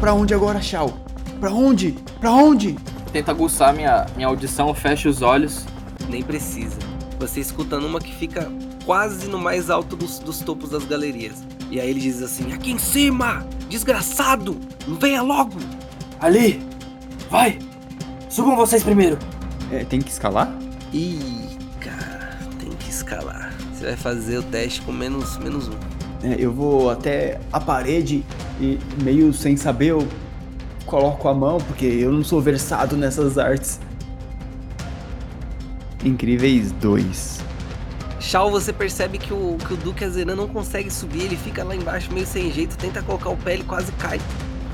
[0.00, 0.96] Pra onde agora, Shao?
[1.40, 1.92] Pra onde?
[2.20, 2.76] Pra onde?
[3.12, 5.64] Tenta aguçar minha, minha audição, fecha os olhos.
[6.08, 6.78] Nem precisa.
[7.18, 8.50] Você escuta numa que fica
[8.84, 11.42] quase no mais alto dos, dos topos das galerias.
[11.70, 13.44] E aí ele diz assim: Aqui em cima!
[13.68, 14.56] Desgraçado!
[15.00, 15.58] Venha logo!
[16.20, 16.62] Ali!
[17.28, 17.58] Vai!
[18.28, 19.18] Subam vocês primeiro!
[19.72, 20.56] É, tem que escalar?
[20.92, 23.52] Ih, cara, tem que escalar.
[23.74, 25.74] Você vai fazer o teste com menos, menos um.
[26.22, 28.24] É, eu vou até a parede
[28.60, 30.06] e meio sem saber eu
[30.86, 33.80] coloco a mão, porque eu não sou versado nessas artes.
[36.04, 37.38] Incríveis 2.
[38.20, 41.74] Shao, você percebe que o, que o Duque Azeran não consegue subir, ele fica lá
[41.74, 44.20] embaixo meio sem jeito, tenta colocar o pé, ele quase cai.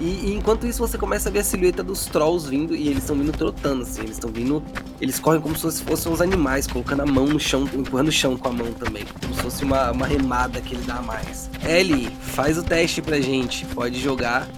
[0.00, 2.98] E, e enquanto isso você começa a ver a silhueta dos trolls vindo e eles
[2.98, 4.62] estão vindo trotando, assim, eles estão vindo.
[5.00, 8.36] Eles correm como se fossem uns animais, colocando a mão no chão, empurrando o chão
[8.36, 9.04] com a mão também.
[9.20, 11.48] Como se fosse uma, uma remada que ele dá a mais.
[11.64, 13.64] Ellie, faz o teste pra gente.
[13.66, 14.48] Pode jogar.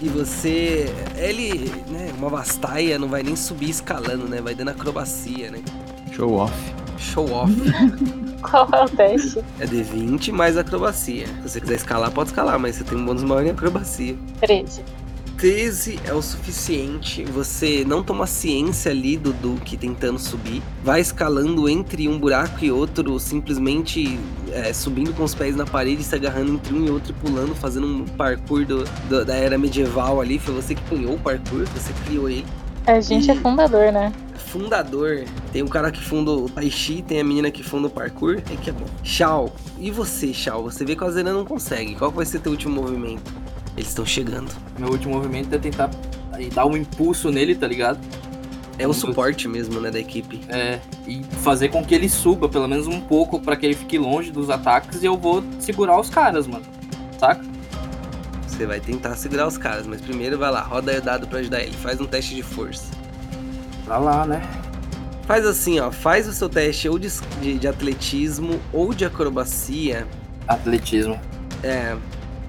[0.00, 0.86] E você.
[1.16, 4.40] Ele, né, uma vastaia, não vai nem subir escalando, né?
[4.40, 5.60] Vai dando acrobacia, né?
[6.12, 6.54] Show off.
[6.96, 7.52] Show off.
[8.42, 9.42] Qual é o teste?
[9.58, 11.26] É D20 mais acrobacia.
[11.26, 14.16] Se você quiser escalar, pode escalar, mas você tem um bônus maior em acrobacia.
[14.40, 14.82] 13.
[15.36, 21.68] 13 é o suficiente, você não toma ciência ali do Duque tentando subir, vai escalando
[21.68, 24.18] entre um buraco e outro, simplesmente
[24.50, 27.54] é, subindo com os pés na parede, se agarrando entre um e outro e pulando,
[27.54, 30.40] fazendo um parkour do- do- da era medieval ali.
[30.40, 32.44] Foi você que cunhou o parkour, você criou ele.
[32.84, 34.12] A gente é fundador, né?
[34.38, 37.90] Fundador, tem um cara que funda o Tai Chi, tem a menina que funda o
[37.90, 38.86] parkour, é que é bom.
[39.02, 40.62] Shao, e você, Shao?
[40.62, 41.94] Você vê que o Azena não consegue.
[41.94, 43.32] Qual vai ser teu último movimento?
[43.76, 44.50] Eles estão chegando.
[44.78, 45.90] Meu último movimento é tentar
[46.54, 47.98] dar um impulso nele, tá ligado?
[48.78, 50.40] É o suporte mesmo, né, da equipe.
[50.48, 53.98] É, e fazer com que ele suba pelo menos um pouco pra que ele fique
[53.98, 56.64] longe dos ataques e eu vou segurar os caras, mano.
[57.18, 57.44] Saca?
[58.46, 61.60] Você vai tentar segurar os caras, mas primeiro vai lá, roda o dado pra ajudar
[61.60, 61.76] ele.
[61.76, 62.97] Faz um teste de força.
[63.96, 64.42] Lá, né?
[65.26, 65.90] Faz assim, ó.
[65.90, 67.08] Faz o seu teste ou de,
[67.40, 70.06] de, de atletismo ou de acrobacia.
[70.46, 71.18] Atletismo.
[71.62, 71.96] É.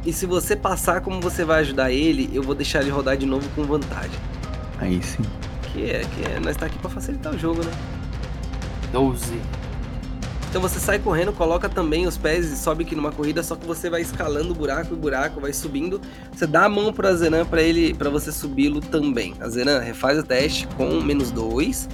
[0.06, 3.26] E se você passar como você vai ajudar ele, eu vou deixar ele rodar de
[3.26, 4.18] novo com vantagem.
[4.80, 5.24] Aí sim.
[5.74, 7.72] Que é, que é, nós tá aqui pra facilitar o jogo, né?
[8.92, 9.40] 12.
[10.50, 13.68] Então você sai correndo, coloca também os pés e sobe aqui numa corrida, só que
[13.68, 16.02] você vai escalando buraco e buraco, vai subindo.
[16.36, 19.36] Você dá a mão pro Azenan pra ele, para você subi-lo também.
[19.40, 21.88] Azenan, refaz o teste com menos dois,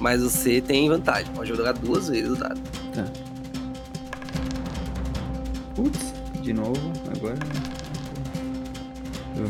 [0.00, 1.32] mas você tem vantagem.
[1.32, 2.60] Pode jogar duas vezes o dado.
[5.74, 6.12] Putz,
[6.42, 7.38] de novo, agora.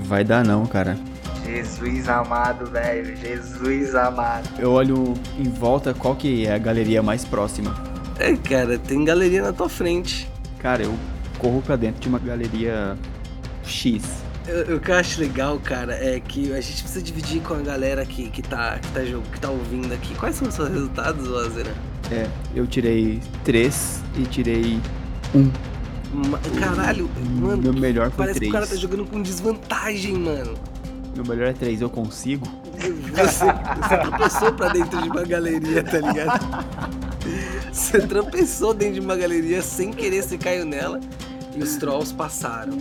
[0.04, 0.96] Vai dar não, cara.
[1.44, 3.16] Jesus amado, velho.
[3.16, 4.48] Jesus amado.
[4.60, 7.93] Eu olho em volta qual que é a galeria mais próxima.
[8.18, 10.28] É, cara, tem galeria na tua frente.
[10.58, 10.94] Cara, eu
[11.38, 12.96] corro pra dentro de uma galeria
[13.64, 14.02] X.
[14.74, 18.04] O que eu acho legal, cara, é que a gente precisa dividir com a galera
[18.04, 20.14] que, que, tá, que, tá, que tá ouvindo aqui.
[20.14, 21.72] Quais são os seus resultados, Azenan?
[22.10, 24.78] É, eu tirei 3 e tirei
[25.34, 25.50] 1.
[26.28, 28.50] Ma- Caralho, mano, Meu melhor foi parece que 3.
[28.50, 30.54] o cara tá jogando com desvantagem, mano.
[31.16, 32.46] Meu melhor é 3, eu consigo?
[32.90, 36.64] Você, você tropeçou pra dentro de uma galeria, tá ligado?
[37.72, 41.00] Você tropeçou dentro de uma galeria sem querer, você caiu nela
[41.56, 42.76] e os trolls passaram.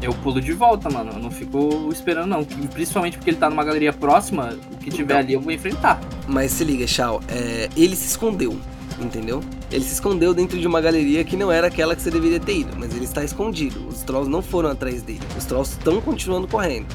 [0.00, 1.12] Eu pulo de volta, mano.
[1.12, 2.44] Eu não fico esperando, não.
[2.44, 4.54] Principalmente porque ele tá numa galeria próxima.
[4.72, 5.16] O que tiver Então.
[5.18, 5.98] ali eu vou enfrentar.
[6.28, 8.58] Mas se liga, Shao, é, ele se escondeu,
[9.00, 9.42] entendeu?
[9.70, 12.58] Ele se escondeu dentro de uma galeria que não era aquela que você deveria ter
[12.58, 13.86] ido, mas ele está escondido.
[13.88, 15.22] Os trolls não foram atrás dele.
[15.38, 16.86] Os trolls estão continuando correndo.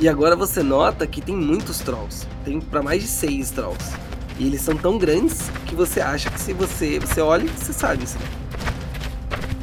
[0.00, 2.26] E agora você nota que tem muitos trolls.
[2.44, 3.92] Tem pra mais de seis trolls.
[4.38, 8.04] E eles são tão grandes que você acha que se você, você olha, você sabe
[8.04, 8.18] isso.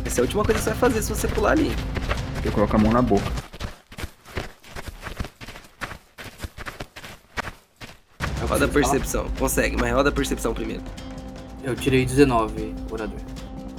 [0.06, 1.72] Essa é a última coisa que você vai fazer se você pular ali.
[2.44, 3.32] Eu coloco a mão na boca.
[8.48, 9.30] Roda a percepção.
[9.38, 10.84] Consegue, mas roda a percepção primeiro.
[11.64, 13.20] Eu tirei 19, orador.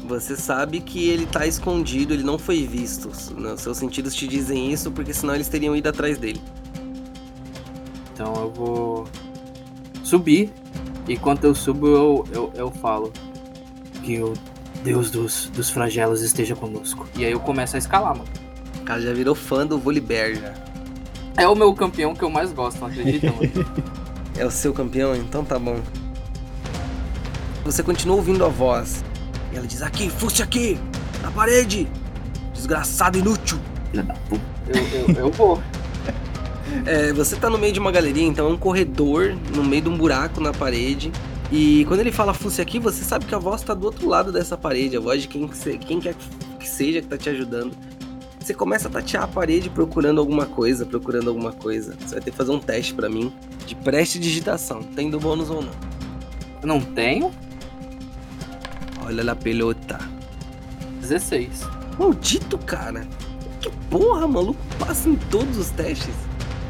[0.04, 3.10] Você sabe que ele tá escondido, ele não foi visto.
[3.56, 6.40] Seus sentidos te dizem isso, porque senão eles teriam ido atrás dele.
[8.12, 9.08] Então eu vou
[10.02, 10.52] subir.
[11.08, 13.12] E enquanto eu subo, eu, eu, eu falo
[14.02, 14.34] que o
[14.82, 17.06] Deus dos, dos flagelos esteja conosco.
[17.16, 18.28] E aí eu começo a escalar, mano.
[18.80, 20.54] O cara já virou fã do Volibear já.
[21.36, 23.92] É o meu campeão que eu mais gosto, não acredita, mano?
[24.34, 25.14] É o seu campeão?
[25.14, 25.78] Então tá bom.
[27.64, 29.05] Você continua ouvindo a voz.
[29.53, 30.78] E ela diz: Aqui, fuste aqui!
[31.22, 31.88] Na parede!
[32.55, 33.59] Desgraçado inútil!
[33.90, 34.42] Filha da puta.
[34.68, 35.61] Eu, eu, eu vou.
[36.86, 39.88] É, você tá no meio de uma galeria, então é um corredor no meio de
[39.90, 41.12] um buraco na parede.
[41.50, 44.32] E quando ele fala fusse aqui, você sabe que a voz tá do outro lado
[44.32, 45.46] dessa parede, a voz de quem,
[45.78, 46.14] quem quer
[46.59, 47.76] que seja que tá te ajudando.
[48.40, 51.94] Você começa a tatear a parede procurando alguma coisa, procurando alguma coisa.
[52.00, 53.30] Você vai ter que fazer um teste pra mim
[53.66, 55.72] de prestidigitação, tendo bônus ou não.
[56.64, 57.30] Não tenho.
[59.05, 59.98] Olha a pelota.
[61.00, 61.68] 16.
[61.98, 63.07] Maldito, cara.
[63.61, 64.61] Que porra, maluco.
[64.78, 66.14] Passa em todos os testes.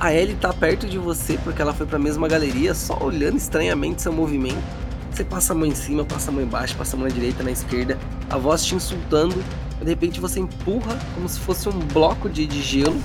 [0.01, 4.03] A Ellie tá perto de você porque ela foi pra mesma galeria, só olhando estranhamente
[4.03, 4.63] seu movimento.
[5.11, 7.43] Você passa a mão em cima, passa a mão embaixo, passa a mão na direita,
[7.43, 7.99] na esquerda.
[8.29, 9.37] A voz te insultando.
[9.81, 13.01] De repente você empurra como se fosse um bloco de, de gelo.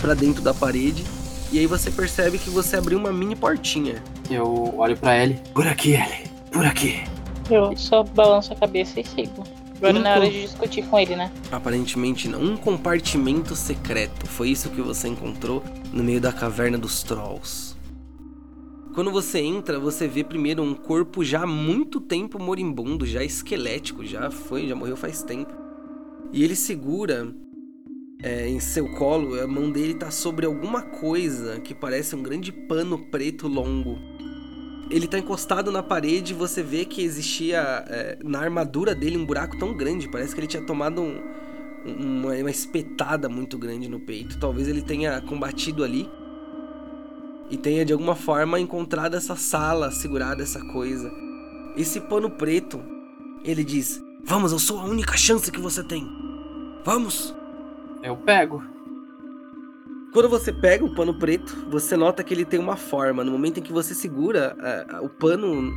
[0.00, 1.04] pra dentro da parede.
[1.52, 4.02] E aí você percebe que você abriu uma mini portinha.
[4.30, 5.40] Eu olho pra Ellie.
[5.52, 6.30] Por aqui, Ellie.
[6.50, 7.02] Por aqui.
[7.50, 9.44] Eu só balanço a cabeça e sigo.
[9.76, 11.32] Agora não é hora Então- de discutir com ele, né?
[11.50, 12.40] Aparentemente não.
[12.42, 14.26] Um compartimento secreto.
[14.26, 17.74] Foi isso que você encontrou no meio da caverna dos Trolls.
[18.94, 24.04] Quando você entra, você vê primeiro um corpo já há muito tempo moribundo, já esquelético,
[24.04, 25.52] já foi, já morreu faz tempo.
[26.32, 27.32] E ele segura
[28.22, 32.52] é, em seu colo, a mão dele tá sobre alguma coisa que parece um grande
[32.52, 33.98] pano preto longo.
[34.90, 39.24] Ele tá encostado na parede e você vê que existia é, na armadura dele um
[39.24, 40.08] buraco tão grande.
[40.08, 41.20] Parece que ele tinha tomado um-
[41.86, 44.38] um- uma, uma espetada muito grande no peito.
[44.38, 46.08] Talvez ele tenha combatido ali
[47.48, 51.10] e tenha de alguma forma encontrado essa sala, segurado essa coisa.
[51.76, 52.80] Esse pano preto,
[53.44, 56.06] ele diz: Vamos, eu sou a única chance que você tem.
[56.84, 57.34] Vamos!
[58.02, 58.62] Eu pego.
[60.12, 63.22] Quando você pega o pano preto, você nota que ele tem uma forma.
[63.22, 65.72] No momento em que você segura ah, o pano,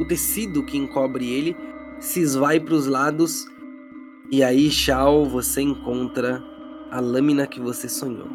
[0.00, 1.56] o tecido que encobre ele
[1.98, 3.46] se esvai para os lados.
[4.30, 6.42] E aí, Shao, você encontra
[6.90, 8.28] a lâmina que você sonhou.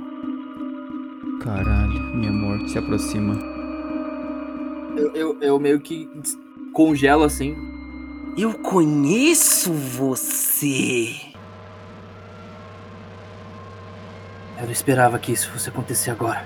[1.42, 3.38] Caralho, minha morte se aproxima.
[4.98, 6.10] Eu, eu, eu meio que
[6.74, 7.56] congelo assim.
[8.38, 11.27] Eu conheço você.
[14.60, 16.46] Eu não esperava que isso fosse acontecer agora.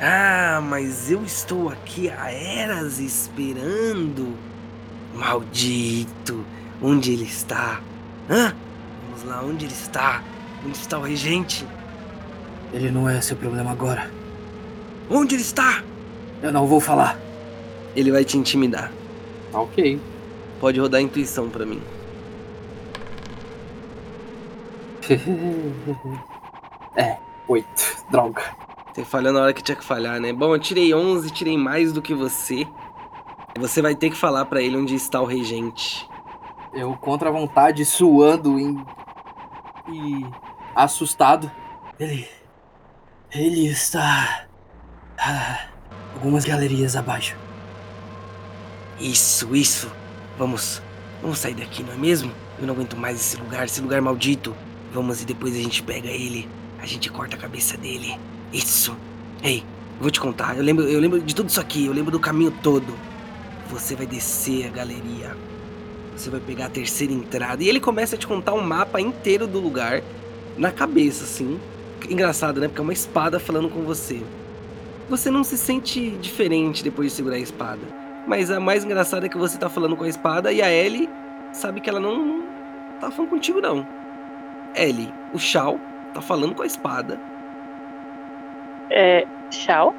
[0.00, 4.36] Ah, mas eu estou aqui há eras esperando.
[5.14, 6.44] Maldito,
[6.82, 7.80] onde ele está?
[8.28, 8.52] Hã?
[9.04, 10.24] Vamos lá, onde ele está?
[10.66, 11.64] Onde está o regente?
[12.72, 14.10] Ele não é seu problema agora.
[15.08, 15.84] Onde ele está?
[16.42, 17.16] Eu não vou falar.
[17.94, 18.90] Ele vai te intimidar.
[19.52, 20.00] Tá ok.
[20.58, 21.80] Pode rodar a intuição pra mim.
[26.96, 27.18] é,
[27.48, 28.04] oito.
[28.10, 28.42] Droga.
[28.92, 30.32] Você falhou na hora que tinha que falhar, né?
[30.32, 32.66] Bom, eu tirei 11, tirei mais do que você.
[33.58, 36.08] Você vai ter que falar pra ele onde está o regente.
[36.72, 38.76] Eu contra a vontade, suando e,
[39.92, 40.26] e
[40.74, 41.50] assustado.
[41.98, 42.28] Ele.
[43.32, 44.46] Ele está.
[45.18, 45.68] ah,
[46.14, 47.36] algumas galerias abaixo.
[49.00, 49.90] Isso, isso.
[50.38, 50.80] Vamos.
[51.20, 52.32] Vamos sair daqui, não é mesmo?
[52.58, 54.54] Eu não aguento mais esse lugar, esse lugar maldito.
[54.92, 56.48] Vamos e depois a gente pega ele.
[56.84, 58.14] A gente corta a cabeça dele.
[58.52, 58.94] Isso.
[59.42, 59.64] Ei,
[59.98, 60.54] vou te contar.
[60.54, 61.86] Eu lembro, eu lembro de tudo isso aqui.
[61.86, 62.94] Eu lembro do caminho todo.
[63.70, 65.34] Você vai descer a galeria.
[66.14, 67.64] Você vai pegar a terceira entrada.
[67.64, 70.02] E ele começa a te contar um mapa inteiro do lugar.
[70.58, 71.58] Na cabeça, assim.
[72.06, 72.68] Engraçado, né?
[72.68, 74.22] Porque é uma espada falando com você.
[75.08, 77.80] Você não se sente diferente depois de segurar a espada.
[78.28, 81.08] Mas a mais engraçada é que você tá falando com a espada e a Ellie
[81.50, 82.42] sabe que ela não
[83.00, 83.88] tá falando contigo, não.
[84.76, 85.80] Ellie, o Shao
[86.14, 87.20] tá falando com a espada.
[88.90, 89.26] É.
[89.50, 89.94] Tchau.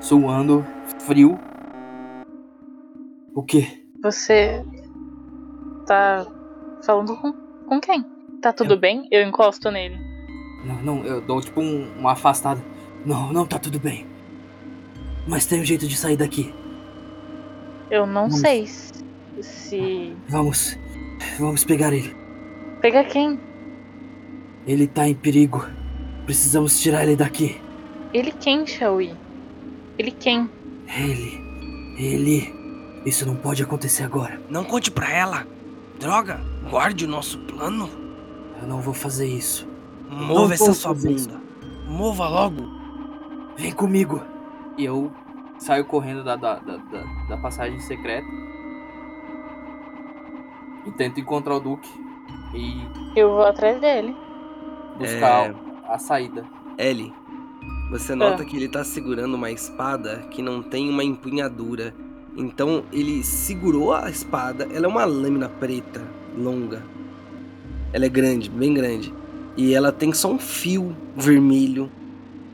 [0.00, 0.64] Suando,
[1.00, 1.38] frio.
[3.34, 3.82] O quê?
[4.02, 4.64] Você.
[5.86, 6.26] Tá.
[6.84, 7.32] falando com,
[7.66, 8.04] com quem?
[8.40, 9.08] Tá tudo Eu- bem?
[9.10, 9.96] Eu encosto nele.
[10.64, 12.60] Não, não, eu dou tipo um, uma afastada.
[13.04, 14.06] Não, não tá tudo bem.
[15.28, 16.52] Mas tem um jeito de sair daqui.
[17.90, 18.40] Eu não Vamos.
[18.40, 19.04] sei se-
[19.40, 20.16] se.
[20.28, 20.76] Vamos.
[21.38, 22.14] Vamos pegar ele.
[22.80, 23.38] Pegar quem?
[24.66, 25.64] Ele tá em perigo.
[26.24, 27.60] Precisamos tirar ele daqui.
[28.12, 29.14] Ele quem, Shaui?
[29.98, 30.48] Ele quem?
[30.96, 31.40] Ele.
[31.98, 32.54] Ele.
[33.04, 34.40] Isso não pode acontecer agora.
[34.50, 35.46] Não conte pra ela.
[36.00, 37.88] Droga, guarde o nosso plano.
[38.60, 39.66] Eu não vou fazer isso.
[40.10, 41.28] Mova Não essa sua fazer isso.
[41.28, 41.40] bunda.
[41.88, 42.62] Mova logo.
[43.56, 44.20] Vem comigo.
[44.76, 45.10] E eu
[45.58, 48.26] saio correndo da, da, da, da- da passagem secreta.
[50.86, 51.88] E tento encontrar o Duque.
[52.54, 52.80] E
[53.18, 54.14] Eu vou atrás dele.
[54.96, 55.54] Buscar É.
[55.88, 56.44] a saída.
[56.78, 57.12] Ellie,
[57.90, 61.94] você nota que ele tá segurando uma espada que não tem uma empunhadura.
[62.36, 66.02] Então ele segurou a espada, ela é uma lâmina preta,
[66.36, 66.82] longa.
[67.92, 69.12] Ela é grande, bem grande.
[69.56, 71.90] E ela tem só um fio vermelho.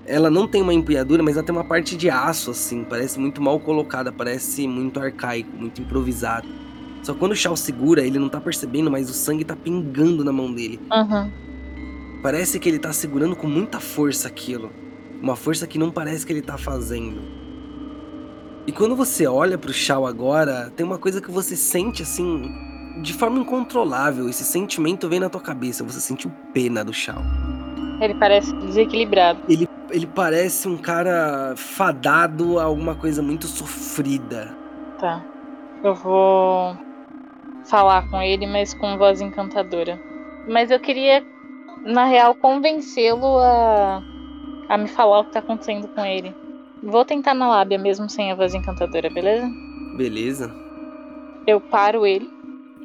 [0.06, 2.84] Ela não tem uma empunhadura, mas ela tem uma parte de aço, assim.
[2.84, 6.46] Parece muito mal colocada, parece muito arcaico, muito improvisado.
[7.02, 10.22] Só que quando o Shao segura, ele não tá percebendo, mas o sangue tá pingando
[10.24, 10.78] na mão dele.
[10.92, 11.30] Aham.
[12.22, 14.70] Parece que ele tá segurando com muita força aquilo.
[15.20, 17.20] Uma força que não parece que ele tá fazendo.
[18.64, 22.48] E quando você olha pro Shao agora, tem uma coisa que você sente assim,
[23.02, 24.28] de forma incontrolável.
[24.28, 25.82] Esse sentimento vem na tua cabeça.
[25.82, 27.22] Você sente o pena do Shao.
[28.00, 29.40] Ele parece desequilibrado.
[29.48, 34.56] Ele parece um cara fadado a alguma coisa muito sofrida.
[34.98, 35.24] Tá.
[35.82, 36.76] Eu vou
[37.64, 40.00] falar com ele, mas com voz encantadora.
[40.48, 41.24] Mas eu queria
[41.84, 44.02] na real, convencê-lo a,
[44.68, 46.34] a me falar o que tá acontecendo com ele.
[46.82, 49.48] Vou tentar na lábia mesmo sem a voz encantadora, beleza?
[49.96, 50.54] Beleza.
[51.46, 52.28] Eu paro ele.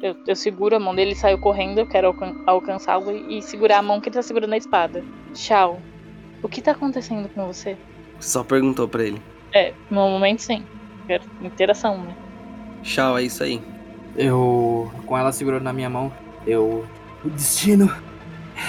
[0.00, 3.82] Eu, eu seguro a mão dele, saio correndo, eu quero alcan alcançá-lo e segurar a
[3.82, 5.04] mão que ele tá segurando a espada.
[5.34, 5.80] Shao,
[6.42, 7.76] o que tá acontecendo com você?
[8.20, 9.20] Só perguntou pra ele.
[9.52, 10.64] É, no momento sim.
[11.06, 12.14] Quero interação, né?
[12.82, 13.60] Shao, é isso aí.
[14.16, 16.12] Eu, com ela segurando na minha mão,
[16.46, 16.86] eu.
[17.24, 17.90] O destino.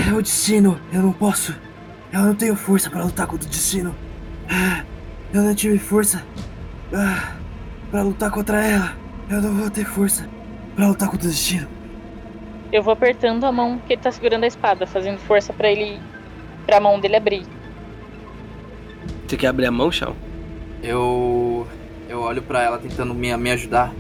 [0.08, 0.80] É o destino.
[0.92, 1.56] Eu não posso.
[2.12, 3.96] Eu não tenho força pra lutar contra o destino.
[4.50, 4.84] Ah,
[5.34, 6.24] Eu não tive força
[6.94, 7.36] ah,
[7.92, 8.94] pra lutar contra ela.
[9.30, 10.28] Eu não vou ter força
[10.76, 11.68] pra lutar contra o destino.
[12.72, 16.00] Eu vou apertando a mão que ele tá segurando a espada, fazendo força pra ele.
[16.66, 17.46] pra mão dele abrir.
[19.28, 20.16] Você quer abrir a mão, Shao?
[20.82, 21.68] Eu.
[22.08, 23.94] Eu olho pra ela tentando me, me ajudar.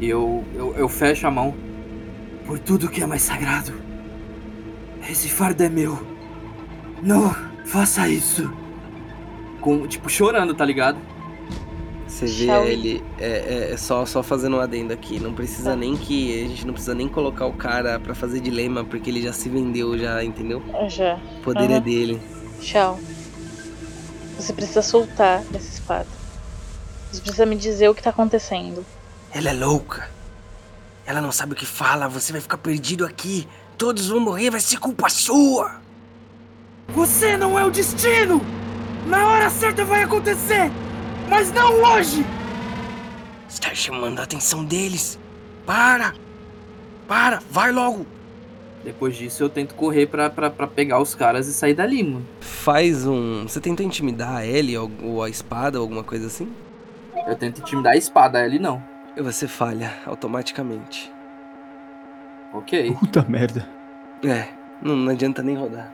[0.00, 1.54] E eu, eu, eu fecho a mão.
[2.46, 3.72] Por tudo que é mais sagrado.
[5.08, 6.04] Esse fardo é meu.
[7.02, 7.34] Não
[7.66, 8.50] faça isso.
[9.60, 10.98] Com, tipo, chorando, tá ligado?
[12.06, 13.02] Você vê Shall ele.
[13.18, 15.18] É, é- é só, só fazendo um adendo aqui.
[15.18, 15.76] Não precisa Tá.
[15.76, 16.44] nem que.
[16.44, 19.48] A gente não precisa nem colocar o cara pra fazer dilema, porque ele já se
[19.48, 20.62] vendeu, já, entendeu?
[20.88, 21.18] Já.
[21.38, 21.74] O poder Aham.
[21.76, 22.22] é dele.
[22.60, 22.98] Shao.
[24.38, 26.06] Você precisa soltar essa espada.
[27.10, 28.84] Você precisa me dizer o que tá acontecendo.
[29.32, 30.08] Ela é louca.
[31.06, 33.46] Ela não sabe o que fala, você vai ficar perdido aqui.
[33.76, 35.80] Todos vão morrer, vai ser culpa sua.
[36.88, 38.40] Você não é o destino!
[39.06, 40.70] Na hora certa vai acontecer!
[41.28, 42.24] Mas não hoje!
[43.48, 45.18] Está chamando a atenção deles.
[45.66, 46.14] Para!
[47.08, 47.42] Para!
[47.50, 48.06] Vai logo!
[48.84, 52.26] Depois disso eu tento correr pra, pra, pra pegar os caras e sair dali, mano.
[52.40, 53.44] Faz um.
[53.44, 56.52] Você tentou intimidar a Ellie ou, a espada ou alguma coisa assim?
[57.26, 58.82] Eu tento intimidar a espada, ele não.
[59.16, 61.13] E você falha automaticamente.
[62.54, 62.94] Ok.
[63.00, 63.68] Puta merda.
[64.24, 64.48] É,
[64.80, 65.92] não, não adianta nem rodar.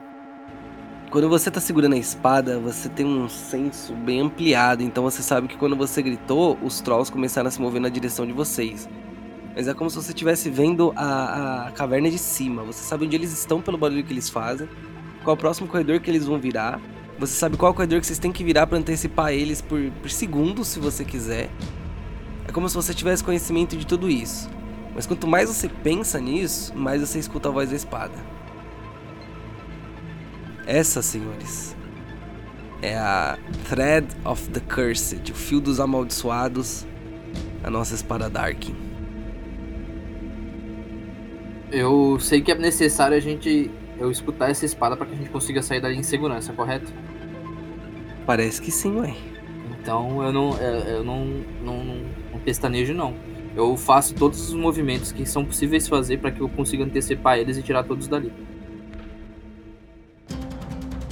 [1.09, 5.47] Quando você tá segurando a espada, você tem um senso bem ampliado, então você sabe
[5.47, 8.87] que quando você gritou, os trolls começaram a se mover na direção de vocês.
[9.55, 12.63] Mas é como se você estivesse vendo a, a caverna de cima.
[12.63, 14.69] Você sabe onde eles estão pelo barulho que eles fazem,
[15.23, 16.79] qual o próximo corredor que eles vão virar.
[17.19, 20.67] Você sabe qual corredor que vocês têm que virar pra antecipar eles por, por segundos,
[20.67, 21.49] se você quiser.
[22.47, 24.49] É como se você tivesse conhecimento de tudo isso.
[24.93, 28.13] Mas quanto mais você pensa nisso, mais você escuta a voz da espada.
[30.65, 31.75] Essa, senhores,
[32.81, 33.37] é a
[33.69, 36.85] Thread of the Cursed, o fio dos amaldiçoados,
[37.63, 38.75] a nossa espada Darkin.
[41.71, 45.29] Eu sei que é necessário a gente eu escutar essa espada pra que a gente
[45.29, 46.91] consiga sair dali em segurança, correto?
[48.25, 49.15] Parece que sim, ué.
[49.79, 51.25] Então eu não eu eu não,
[51.63, 51.95] não, não,
[52.33, 53.13] não pestanejo não.
[53.55, 57.57] Eu faço todos os movimentos que são possíveis fazer pra que eu consiga antecipar eles
[57.57, 58.31] e tirar todos dali.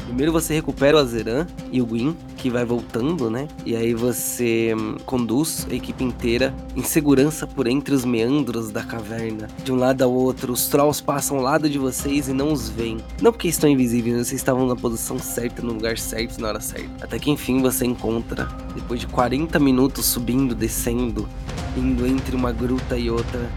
[0.05, 3.47] Primeiro você recupera o Azeran e o Gwyn, que vai voltando, né?
[3.63, 8.83] E aí você hum, conduz a equipe inteira em segurança por entre os meandros da
[8.83, 9.47] caverna.
[9.63, 12.69] De um lado ao outro, os trolls passam ao lado de vocês e não os
[12.69, 12.97] veem.
[13.21, 17.05] Não porque estão invisíveis, vocês estavam na posição certa, no lugar certo, na hora certa.
[17.05, 21.29] Até que enfim você encontra, depois de 40 minutos subindo, descendo,
[21.75, 23.49] indo entre uma gruta e outra,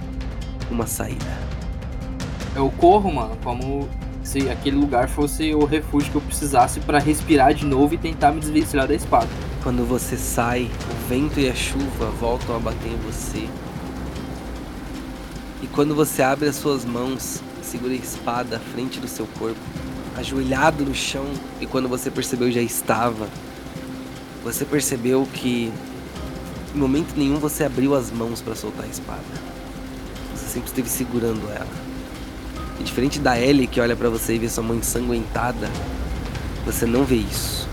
[0.70, 1.38] uma saída.
[2.54, 3.88] Eu corro, mano, como
[4.22, 8.32] se aquele lugar fosse o refúgio que eu precisasse pra respirar de novo e tentar
[8.32, 9.28] me desvencilhar da espada.
[9.62, 13.48] Quando você sai, o vento e a chuva voltam a bater em você.
[15.62, 19.60] E quando você abre as suas mãos, segura a espada à frente do seu corpo,
[20.16, 21.26] ajoelhado no chão,
[21.60, 23.28] e quando você percebeu já estava,
[24.44, 25.72] você percebeu que
[26.74, 29.20] em momento nenhum você abriu as mãos para soltar a espada.
[30.34, 31.66] Você sempre esteve segurando ela.
[32.80, 35.70] E diferente da Ellie que olha para você e vê sua mão ensanguentada,
[36.64, 37.68] você não vê isso.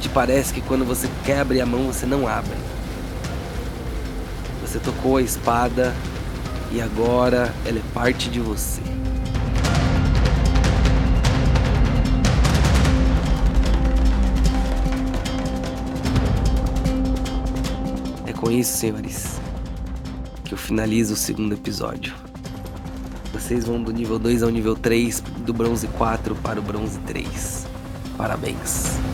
[0.00, 2.56] Te parece que quando você quer abrir a mão, você não abre.
[4.60, 5.92] Você tocou a espada
[6.70, 8.80] e agora ela é parte de você.
[18.52, 19.40] Isso, senhores,
[20.44, 22.14] que eu finalizo o segundo episódio.
[23.32, 27.66] Vocês vão do nível 2 ao nível 3, do bronze 4 para o bronze 3.
[28.16, 29.11] Parabéns.